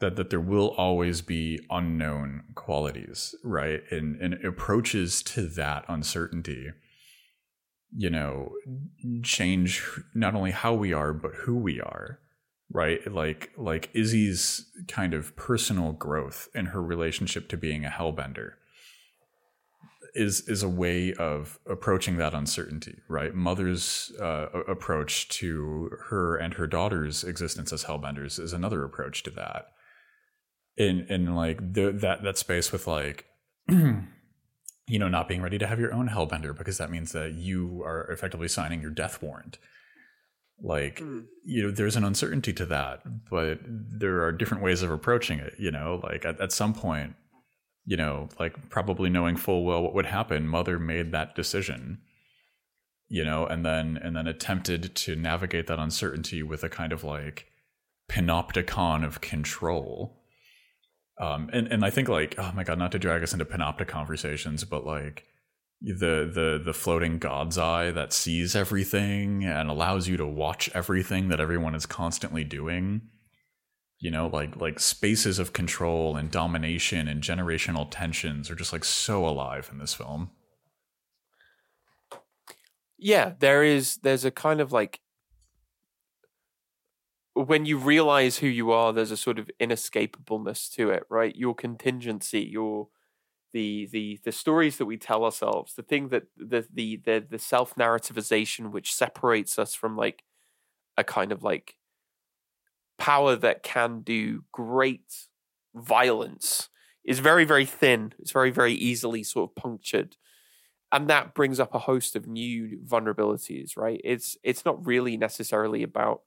[0.00, 6.68] that that there will always be unknown qualities right and and approaches to that uncertainty
[7.96, 8.52] you know
[9.22, 9.82] change
[10.14, 12.20] not only how we are but who we are
[12.70, 13.00] right?
[13.10, 18.52] Like like izzy's kind of personal growth in her relationship to being a hellbender
[20.14, 23.34] is is a way of approaching that uncertainty right?
[23.34, 29.30] Mother's uh, approach to her and her daughter's existence as hellbenders is another approach to
[29.30, 29.68] that.
[30.76, 33.26] In in like the, that that space with like
[33.68, 37.82] you know not being ready to have your own hellbender because that means that you
[37.84, 39.58] are effectively signing your death warrant
[40.62, 41.24] like mm.
[41.44, 43.00] you know there's an uncertainty to that
[43.30, 47.14] but there are different ways of approaching it you know like at, at some point
[47.84, 51.98] you know like probably knowing full well what would happen mother made that decision
[53.08, 57.04] you know and then and then attempted to navigate that uncertainty with a kind of
[57.04, 57.46] like
[58.10, 60.18] panopticon of control
[61.18, 63.88] um, and and I think like oh my god, not to drag us into panoptic
[63.88, 65.24] conversations, but like
[65.80, 71.28] the the the floating God's eye that sees everything and allows you to watch everything
[71.28, 73.02] that everyone is constantly doing.
[74.00, 78.84] You know, like like spaces of control and domination and generational tensions are just like
[78.84, 80.30] so alive in this film.
[82.96, 85.00] Yeah, there is there's a kind of like
[87.34, 91.36] when you realize who you are, there's a sort of inescapableness to it, right?
[91.36, 92.88] Your contingency, your
[93.52, 97.38] the the the stories that we tell ourselves, the thing that the the the, the
[97.38, 100.24] self narrativization which separates us from like
[100.96, 101.76] a kind of like
[102.98, 105.28] power that can do great
[105.74, 106.68] violence
[107.04, 108.12] is very very thin.
[108.18, 110.16] It's very very easily sort of punctured.
[110.90, 114.00] And that brings up a host of new vulnerabilities, right?
[114.04, 116.22] It's it's not really necessarily about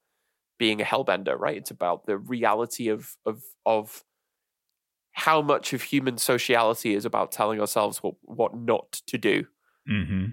[0.58, 1.56] being a hellbender, right?
[1.56, 4.04] It's about the reality of of of
[5.12, 9.46] how much of human sociality is about telling ourselves what what not to do.
[9.88, 10.26] Mm-hmm.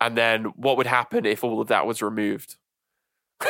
[0.00, 2.56] And then what would happen if all of that was removed?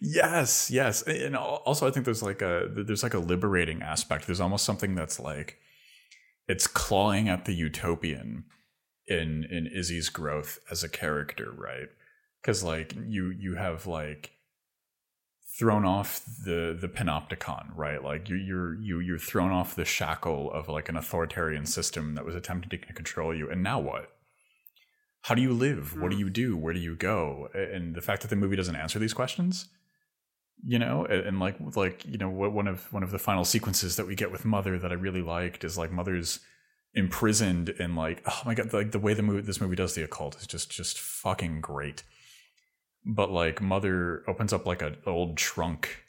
[0.00, 4.26] yes, yes, and also I think there's like a there's like a liberating aspect.
[4.26, 5.58] There's almost something that's like
[6.48, 8.44] it's clawing at the utopian
[9.06, 11.88] in in Izzy's growth as a character, right?
[12.40, 14.32] Because like you you have like
[15.60, 18.02] thrown off the the panopticon, right?
[18.02, 22.24] Like you're you're you you're thrown off the shackle of like an authoritarian system that
[22.24, 24.10] was attempting to control you, and now what?
[25.24, 25.94] How do you live?
[26.00, 26.20] What do Hmm.
[26.24, 26.56] you do?
[26.56, 27.48] Where do you go?
[27.54, 29.68] And the fact that the movie doesn't answer these questions,
[30.64, 33.96] you know, and, and like like you know, one of one of the final sequences
[33.96, 36.40] that we get with Mother that I really liked is like Mother's
[36.94, 40.02] imprisoned and like oh my god, like the way the movie this movie does the
[40.02, 42.02] occult is just just fucking great
[43.04, 46.04] but like mother opens up like an old trunk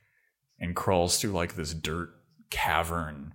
[0.59, 2.09] and crawls through like this dirt
[2.49, 3.33] cavern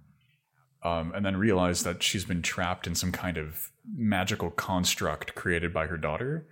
[0.82, 5.72] um, and then realizes that she's been trapped in some kind of magical construct created
[5.72, 6.46] by her daughter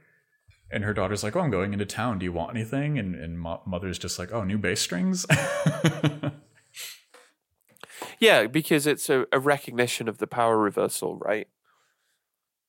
[0.73, 3.39] and her daughter's like oh i'm going into town do you want anything and, and
[3.39, 5.27] mo- mother's just like oh new bass strings
[8.21, 11.49] Yeah, because it's a, a recognition of the power reversal, right?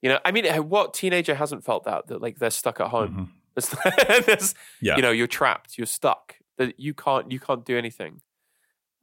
[0.02, 3.10] You know, I mean, what teenager hasn't felt that that like they're stuck at home?
[3.10, 3.30] Mhm.
[4.26, 6.36] There's- yeah You know, you're trapped, you're stuck.
[6.58, 8.22] That you can't you can't do anything,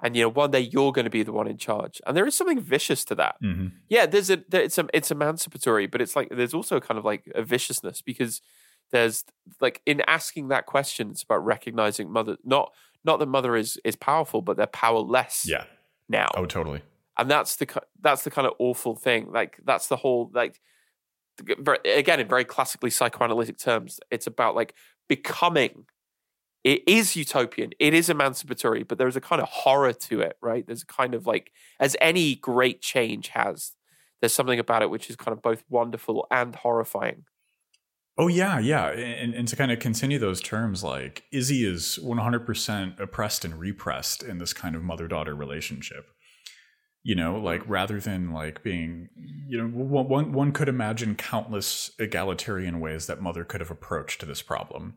[0.02, 2.00] and you know one day you're going to be the one in charge.
[2.06, 3.36] And there is something vicious to that.
[3.40, 6.96] hmm Yeah, there's a there, it's a, it's emancipatory, but it's like there's also kind
[6.98, 8.40] of like a viciousness because
[8.90, 9.24] there's
[9.60, 12.72] like in asking that question, it's about recognizing mother not
[13.04, 15.64] not that mother is is powerful, but they're powerless yeah
[16.08, 16.80] now oh totally
[17.18, 17.66] and that's the
[18.00, 20.58] that's the kind of awful thing like that's the whole like
[21.84, 24.74] again in very classically psychoanalytic terms it's about like
[25.08, 25.86] becoming.
[26.64, 27.72] It is utopian.
[27.80, 30.66] It is emancipatory but there's a kind of horror to it right?
[30.66, 33.72] There's a kind of like as any great change has
[34.20, 37.24] there's something about it which is kind of both wonderful and horrifying.
[38.18, 43.00] Oh yeah, yeah, and, and to kind of continue those terms, like Izzy is 100%
[43.00, 46.10] oppressed and repressed in this kind of mother-daughter relationship.
[47.04, 49.08] You know, like rather than like being,
[49.48, 54.42] you know, one one could imagine countless egalitarian ways that mother could have approached this
[54.42, 54.94] problem.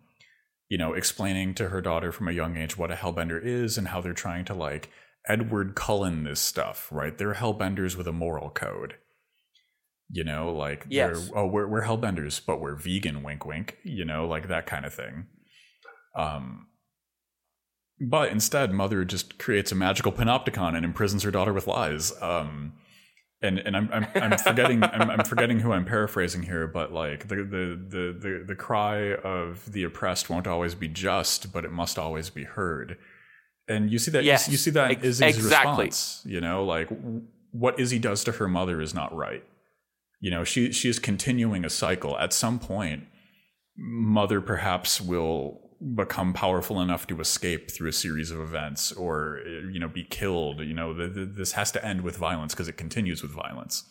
[0.70, 3.88] You know, explaining to her daughter from a young age what a hellbender is and
[3.88, 4.90] how they're trying to like
[5.28, 7.18] Edward Cullen this stuff, right?
[7.18, 8.96] They're hellbenders with a moral code
[10.10, 11.30] you know like Yes.
[11.36, 14.94] oh we're, we're hellbenders but we're vegan wink wink you know like that kind of
[14.94, 15.28] thing
[16.16, 16.68] um
[18.00, 22.14] but instead mother just creates a magical panopticon and imprisons her daughter with lies.
[22.22, 22.74] Um
[23.42, 27.28] and and i'm i'm, I'm forgetting I'm, I'm forgetting who i'm paraphrasing here but like
[27.28, 31.72] the, the the the the cry of the oppressed won't always be just but it
[31.72, 32.98] must always be heard.
[33.68, 35.86] And you see that Yes, you, you see that in ex- Izzy's exactly.
[35.88, 36.88] response you know like
[37.52, 39.44] what Izzy does to her mother is not right.
[40.20, 42.18] You know she she is continuing a cycle.
[42.18, 43.06] At some point
[43.78, 49.50] mother perhaps will become powerful enough to escape through a series of events or uh,
[49.70, 52.68] you know be killed you know th th this has to end with violence because
[52.68, 53.84] it continues with violence.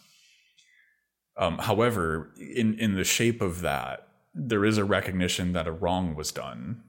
[1.36, 6.14] Um, however in in the shape of that there is a recognition that a wrong
[6.14, 6.82] was done.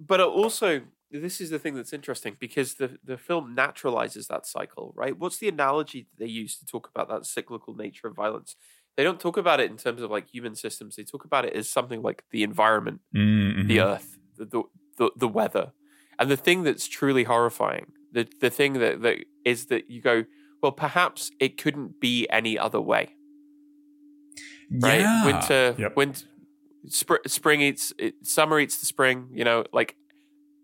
[0.00, 4.92] But also this is the thing that's interesting because the the film naturalizes that cycle
[4.96, 5.16] right?
[5.16, 8.56] What's the analogy that they use to talk about that cyclical nature of violence
[8.96, 11.54] they don't talk about it in terms of like human systems they talk about it
[11.54, 13.66] as something like the environment Mm-hmm.
[13.68, 14.62] the earth the, the
[14.98, 15.72] the the weather
[16.18, 20.24] and the thing that's truly horrifying the the thing that that is that you go
[20.62, 23.14] well perhaps it couldn't be any other way
[24.80, 25.24] right yeah.
[25.26, 25.96] winter Yep.
[25.96, 26.26] winter
[26.88, 29.96] spr- spring eats it, summer eats the spring you know like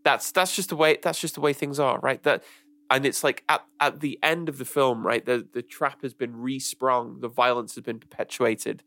[0.04, 2.42] that's that's just the way that's just the way things are right that
[2.91, 6.14] and it's like at, at the end of the film right the the trap has
[6.14, 8.82] been resprung the violence has been perpetuated.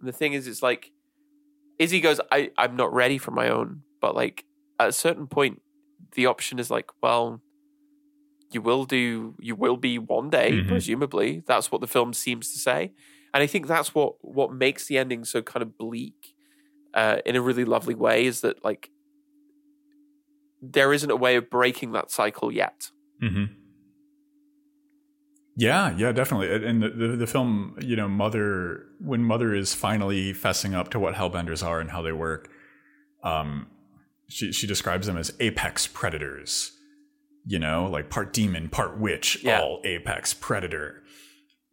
[0.00, 0.92] And the thing is it's like
[1.78, 4.44] izzy goes i i'm not ready for my own but like
[4.80, 5.62] at a certain point
[6.14, 7.42] the option is like well
[8.52, 10.68] you will do you will be one day Mhm.
[10.68, 11.42] presumably.
[11.46, 12.92] That's what the film seems to say.
[13.34, 16.34] And i think that's what what makes the ending so kind of bleak
[16.94, 18.90] uh, in a really lovely way is that like
[20.62, 22.90] there isn't a way of breaking that cycle yet
[23.20, 23.44] hmm
[25.56, 26.52] Yeah, yeah, definitely.
[26.54, 30.90] And- And the, the the film, you know, Mother when Mother is finally fessing up
[30.90, 32.50] to what Hellbenders are and how they work,
[33.22, 33.66] um,
[34.28, 36.72] she she describes them as apex predators.
[37.48, 39.60] You know, like part demon, part witch, Yeah.
[39.60, 41.02] all apex predator.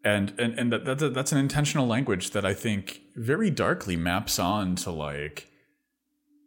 [0.06, 4.38] And and and that, that that's an intentional language that I think very darkly maps
[4.40, 5.48] on to like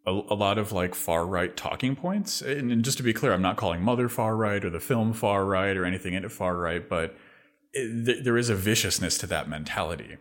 [0.06, 2.40] a, a lot of like far right talking points.
[2.40, 5.12] And, and just to be clear, I'm not calling Mother far right or the film
[5.12, 7.16] far right or anything in it far right, but
[7.72, 10.16] it, th- there is a viciousness to that mentality.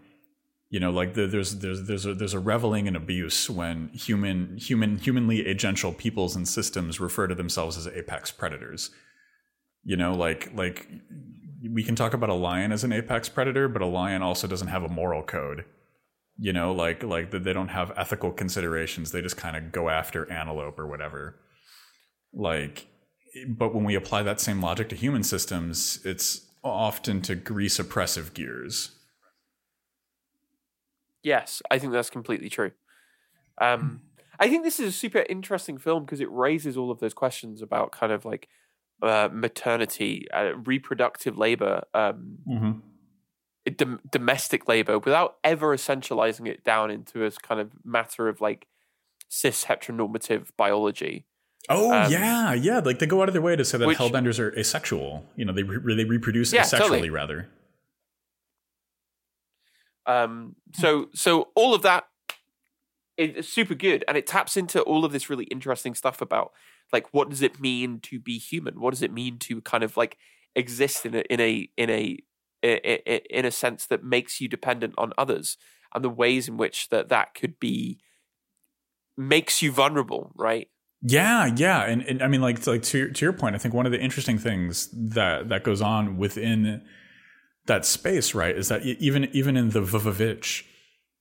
[0.70, 4.58] You know, like the, there's there's there's a, there's a reveling in abuse when human
[4.58, 8.90] human humanly agential peoples and systems refer to themselves as apex predators.
[9.84, 10.90] You know, like like
[11.72, 14.68] we can talk about a lion as an apex predator, but a lion also doesn't
[14.68, 15.66] have a moral code
[16.38, 19.90] you know like like that they don't have ethical considerations they just kind of go
[19.90, 21.38] after antelope or whatever
[22.36, 22.88] Like,
[23.48, 28.34] but when we apply that same logic to human systems, it's often to grease oppressive
[28.34, 28.92] gears.
[31.24, 32.72] Yes, I think that's completely true.
[33.60, 34.02] Um,
[34.40, 37.62] I think this is a super interesting film because it raises all of those questions
[37.62, 38.50] about kind of like
[39.02, 42.72] uh, maternity, uh, reproductive labor, um, Mm-hmm.
[43.72, 48.68] Dom- domestic labor, without ever essentializing it down into a kind of matter of like
[49.30, 51.26] cis heteronormative biology.
[51.68, 52.80] Oh Um, yeah, yeah.
[52.80, 55.26] Like they go out of their way to say that which- hellbenders are asexual.
[55.36, 57.10] You know, they re- they reproduce Yeah, asexually totally.
[57.10, 57.50] rather.
[60.06, 62.06] Um, so so all of that
[63.18, 66.52] is super good, and it taps into all of this really interesting stuff about
[66.94, 68.80] like what does it mean to be human?
[68.80, 70.18] What does it mean to kind of like
[70.56, 72.20] exist in a in a in a
[72.66, 75.58] in a sense that makes you dependent on others,
[75.94, 78.00] and the ways in which that that could be
[79.18, 80.68] makes you vulnerable, right?
[81.02, 83.60] Yeah, yeah, and, and I mean, like, to, like to your, to your point, I
[83.60, 86.82] think one of the interesting things that that goes on within
[87.68, 90.64] that space, right, is that even even in the Vovovich,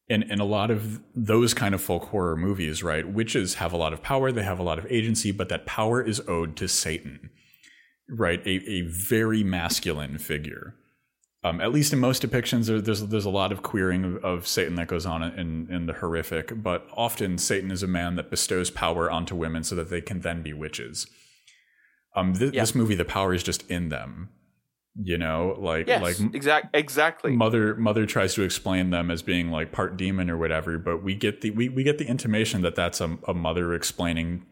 [0.08, 3.76] in in a lot of those kind of folk horror movies, right, witches have a
[3.76, 6.68] lot of power, they have a lot of agency, but that power is owed to
[6.68, 7.30] Satan,
[8.08, 10.76] right, a a very masculine figure.
[11.46, 14.46] Um, at least in most depictions, there, there's there's a lot of queering of, of
[14.48, 18.30] Satan that goes on in in the horrific, but often Satan is a man that
[18.30, 21.06] bestows power onto women so that they can then be witches.
[22.16, 22.62] Um, th- Yeah.
[22.62, 24.30] this movie, the power is just in them,
[24.94, 27.36] you know, like Yes, like exact exactly.
[27.36, 31.14] mother mother tries to explain them as being like part demon or whatever, but we
[31.14, 34.46] get the we, we get the intimation that that's a, a mother explaining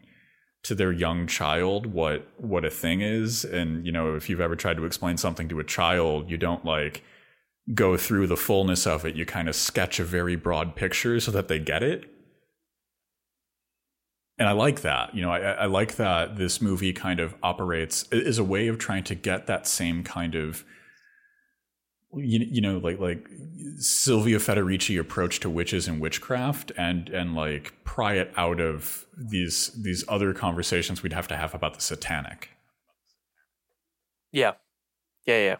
[0.63, 3.45] to their young child what what a thing is.
[3.45, 6.65] And you know if you've ever tried to explain something to a child you don't
[6.65, 7.03] like
[7.73, 9.15] go through the fullness of it.
[9.15, 12.05] You kind of sketch a very broad picture so that they get it.
[14.39, 15.13] And i like that.
[15.13, 18.77] You know i, I like that this movie kind of operates is a way of
[18.77, 20.63] trying to get that same kind of
[22.15, 23.27] you, you know like like
[23.77, 29.69] Silvia Federici approach to witches and witchcraft and and like pry it out of these
[29.83, 32.49] these other conversations we'd have to have about the satanic.
[34.31, 34.53] Yeah,
[35.27, 35.55] yeah, yeah.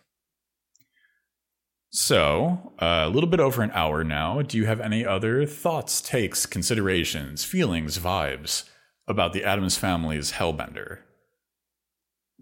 [1.91, 4.41] So, uh, a little bit over an hour now.
[4.41, 8.63] Do you have any other thoughts, takes, considerations, feelings, vibes
[9.07, 11.01] about the Adams family's Hellbender?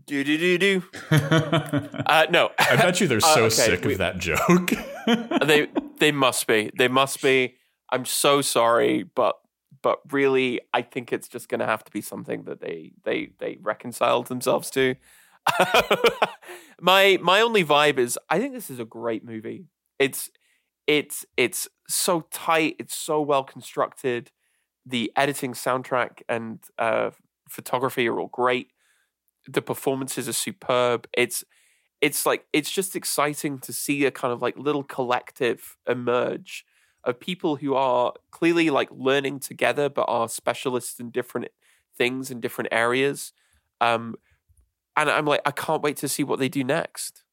[0.08, 0.84] Do do do do.
[1.12, 4.72] Uh, no, I bet you they're Uh, so okay, sick we- of that joke.
[5.46, 5.68] they
[6.00, 6.72] they must be.
[6.78, 7.56] They must be.
[7.92, 9.36] I'm so sorry, but
[9.84, 13.32] but really, I think it's just going to have to be something that they they
[13.40, 14.96] they reconciled themselves to.
[16.82, 19.66] my my only vibe is I think this is a great movie.
[20.00, 20.30] It's
[20.88, 22.76] it's it's so tight.
[22.80, 24.32] It's so well constructed.
[24.86, 27.12] The editing, soundtrack, and uh,
[27.50, 28.72] photography are all great.
[29.48, 31.08] The performances are superb.
[31.14, 31.44] It's
[32.02, 36.66] it's like it's just exciting to see a kind of like little collective emerge
[37.04, 41.48] of people who are clearly like learning together but are specialists in different
[41.98, 43.34] things in different areas
[43.80, 44.16] um
[44.96, 47.24] and i'm like i can't wait to see what they do next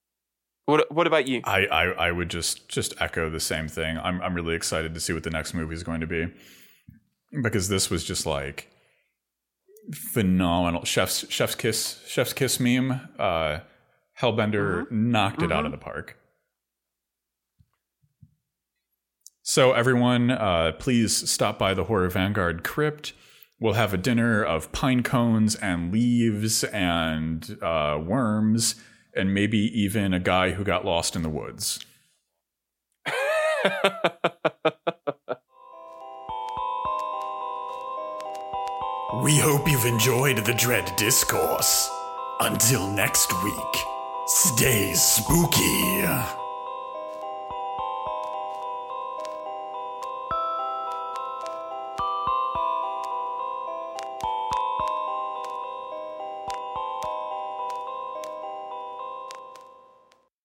[0.69, 3.97] what what about you I, I I would just just echo the same thing.
[3.97, 6.27] I'm I'm really excited to see what the next movie is going to be
[7.43, 8.69] because this was just like
[10.13, 10.85] phenomenal.
[10.85, 13.01] Chef's Chef's kiss Chef's kiss meme.
[13.19, 13.61] Uh,
[14.21, 16.19] Hellbender knocked it out of the park.
[19.49, 23.15] So everyone, uh, please stop by the Horror Vanguard crypt.
[23.59, 28.75] We'll have a dinner of pine cones and leaves and uh, worms,
[29.15, 31.81] and maybe even a guy who got lost in the woods.
[39.23, 41.91] We hope you've enjoyed the Dread Discourse.
[42.41, 43.85] Until next week,
[44.27, 46.38] stay spooky.